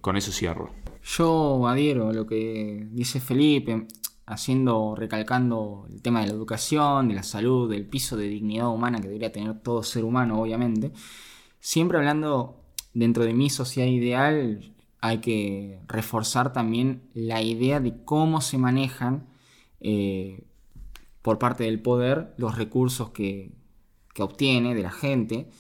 [0.01, 0.70] Con eso cierro.
[1.03, 3.87] Yo adhiero a lo que dice Felipe,
[4.26, 9.01] haciendo, recalcando el tema de la educación, de la salud, del piso de dignidad humana
[9.01, 10.93] que debería tener todo ser humano, obviamente.
[11.61, 12.61] Siempre hablando
[12.93, 19.26] dentro de mi sociedad ideal, hay que reforzar también la idea de cómo se manejan
[19.80, 20.45] eh,
[21.22, 23.53] por parte del poder los recursos que,
[24.15, 25.51] que obtiene de la gente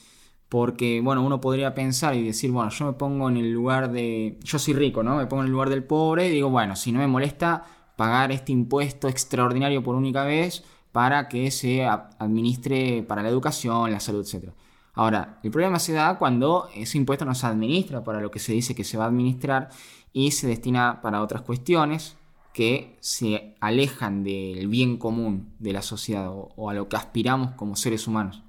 [0.48, 4.38] porque, bueno, uno podría pensar y decir, bueno, yo me pongo en el lugar de.
[4.44, 5.16] Yo soy rico, ¿no?
[5.16, 7.64] Me pongo en el lugar del pobre y digo, bueno, si no me molesta
[7.96, 13.98] pagar este impuesto extraordinario por única vez para que se administre para la educación, la
[13.98, 14.50] salud, etc.
[14.92, 18.52] Ahora, el problema se da cuando ese impuesto no se administra para lo que se
[18.52, 19.70] dice que se va a administrar
[20.12, 22.16] y se destina para otras cuestiones
[22.54, 27.76] que se alejan del bien común de la sociedad o a lo que aspiramos como
[27.76, 28.44] seres humanos.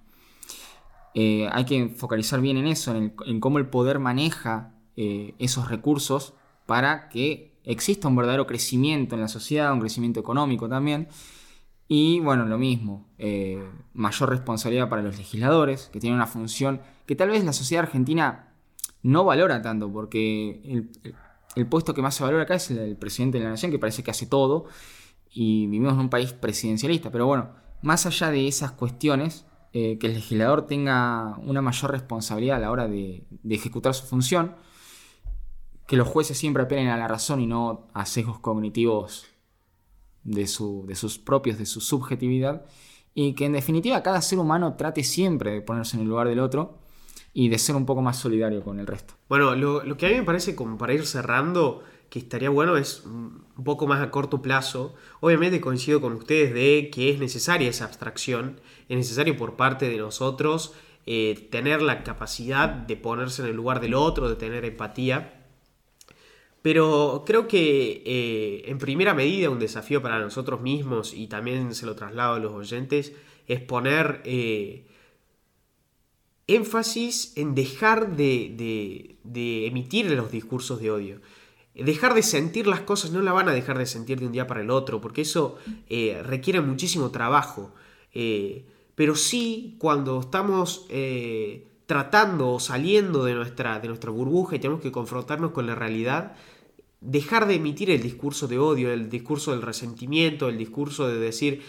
[1.15, 6.33] Eh, hay que focalizar bien en eso, en, cómo el poder maneja eh, esos recursos
[6.65, 11.07] para que exista un verdadero crecimiento en la sociedad, un crecimiento económico también.
[11.87, 17.15] Y bueno, lo mismo, eh, mayor responsabilidad para los legisladores, que tienen una función que
[17.15, 18.49] tal vez la sociedad argentina
[19.01, 20.89] no valora tanto, porque
[21.63, 24.03] puesto que más se valora acá es el del presidente de la nación, que parece
[24.03, 24.65] que hace todo,
[25.29, 27.11] y vivimos en un país presidencialista.
[27.11, 27.51] Pero bueno,
[27.81, 32.71] más allá de esas cuestiones, eh, que el legislador tenga una mayor responsabilidad a la
[32.71, 34.55] hora de, ejecutar su función,
[35.87, 39.27] que los jueces siempre apelen a la razón y no a sesgos cognitivos
[40.23, 42.65] de, sus propios, de su subjetividad,
[43.13, 46.39] y que en definitiva cada ser humano trate siempre de ponerse en el lugar del
[46.39, 46.84] otro
[47.37, 49.13] y de ser un poco más solidario con el resto.
[49.27, 53.03] Bueno, lo, que a mí me parece como para ir cerrando que estaría bueno es
[53.05, 54.95] un poco más a corto plazo.
[55.19, 59.97] Obviamente coincido con ustedes de que es necesaria esa abstracción, es necesario por parte de
[59.97, 60.73] nosotros
[61.05, 65.43] eh, tener la capacidad de ponerse en el lugar del otro, de tener empatía.
[66.61, 71.85] Pero creo que eh, en primera medida un desafío para nosotros mismos y también se
[71.85, 73.11] lo traslado a los oyentes
[73.45, 74.85] es poner eh,
[76.47, 81.21] énfasis en dejar de, de emitir los discursos de odio
[81.83, 84.47] dejar de sentir las cosas no la van a dejar de sentir de un día
[84.47, 85.57] para el otro, porque eso
[85.89, 87.73] eh, requiere muchísimo trabajo.
[88.13, 88.63] Eh,
[88.95, 94.81] pero sí, cuando estamos eh, tratando o saliendo de nuestra, de nuestra burbuja y tenemos
[94.81, 96.37] que confrontarnos con la realidad,
[97.01, 101.61] dejar de emitir el discurso de odio, el discurso del resentimiento, el discurso de decir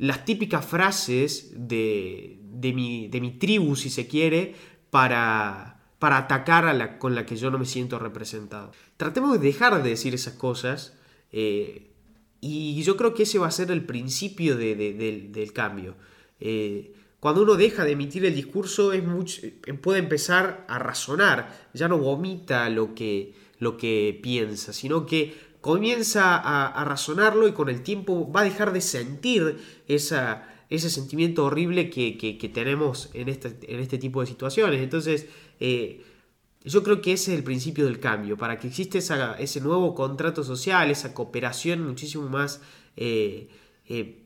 [0.00, 4.54] las típicas frases de, de, mi, de mi tribu, si se quiere,
[4.90, 8.72] para para atacar a la con la que yo no me siento representado.
[8.96, 10.94] Tratemos de dejar de decir esas cosas
[11.30, 11.90] eh,
[12.40, 15.94] y yo creo que ese va a ser el principio del cambio.
[16.40, 21.68] Eh, cuando uno deja de emitir el discurso es mucho, eh, puede empezar a razonar,
[21.74, 27.68] ya no vomita lo que, lo que piensa, sino que comienza a, razonarlo y con
[27.68, 29.58] el tiempo va a dejar de sentir
[29.88, 34.80] ese sentimiento horrible que, tenemos en este, en este tipo de situaciones.
[34.80, 35.26] Entonces,
[35.58, 36.04] eh,
[36.64, 38.98] yo creo que ese es el principio del cambio, para que exista
[39.38, 42.60] ese nuevo contrato social, esa cooperación muchísimo más
[42.96, 43.48] eh,
[43.88, 44.22] eh,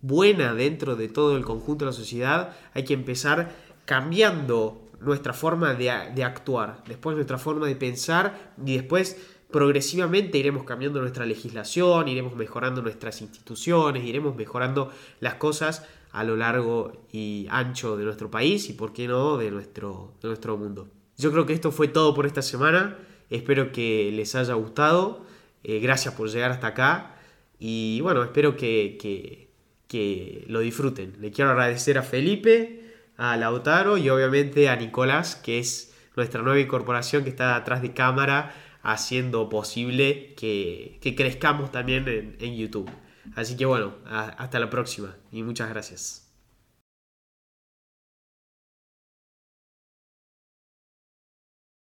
[0.00, 5.74] buena dentro de todo el conjunto de la sociedad, hay que empezar cambiando nuestra forma
[5.74, 9.18] de, actuar, después nuestra forma de pensar y después
[9.50, 16.36] progresivamente iremos cambiando nuestra legislación, iremos mejorando nuestras instituciones, iremos mejorando las cosas a lo
[16.36, 20.88] largo y ancho de nuestro país y, por qué no, de nuestro, de nuestro mundo.
[21.18, 22.98] Yo creo que esto fue todo por esta semana.
[23.30, 25.24] Espero que les haya gustado.
[25.62, 27.16] Eh, gracias por llegar hasta acá.
[27.58, 28.98] Y bueno, espero que,
[29.88, 31.16] que, lo disfruten.
[31.20, 36.60] Le quiero agradecer a Felipe, a Lautaro y obviamente a Nicolás, que es nuestra nueva
[36.60, 38.54] incorporación que está atrás de cámara
[38.86, 42.90] haciendo posible que, que crezcamos también en, en YouTube.
[43.34, 46.25] Así que bueno, hasta la próxima y muchas gracias.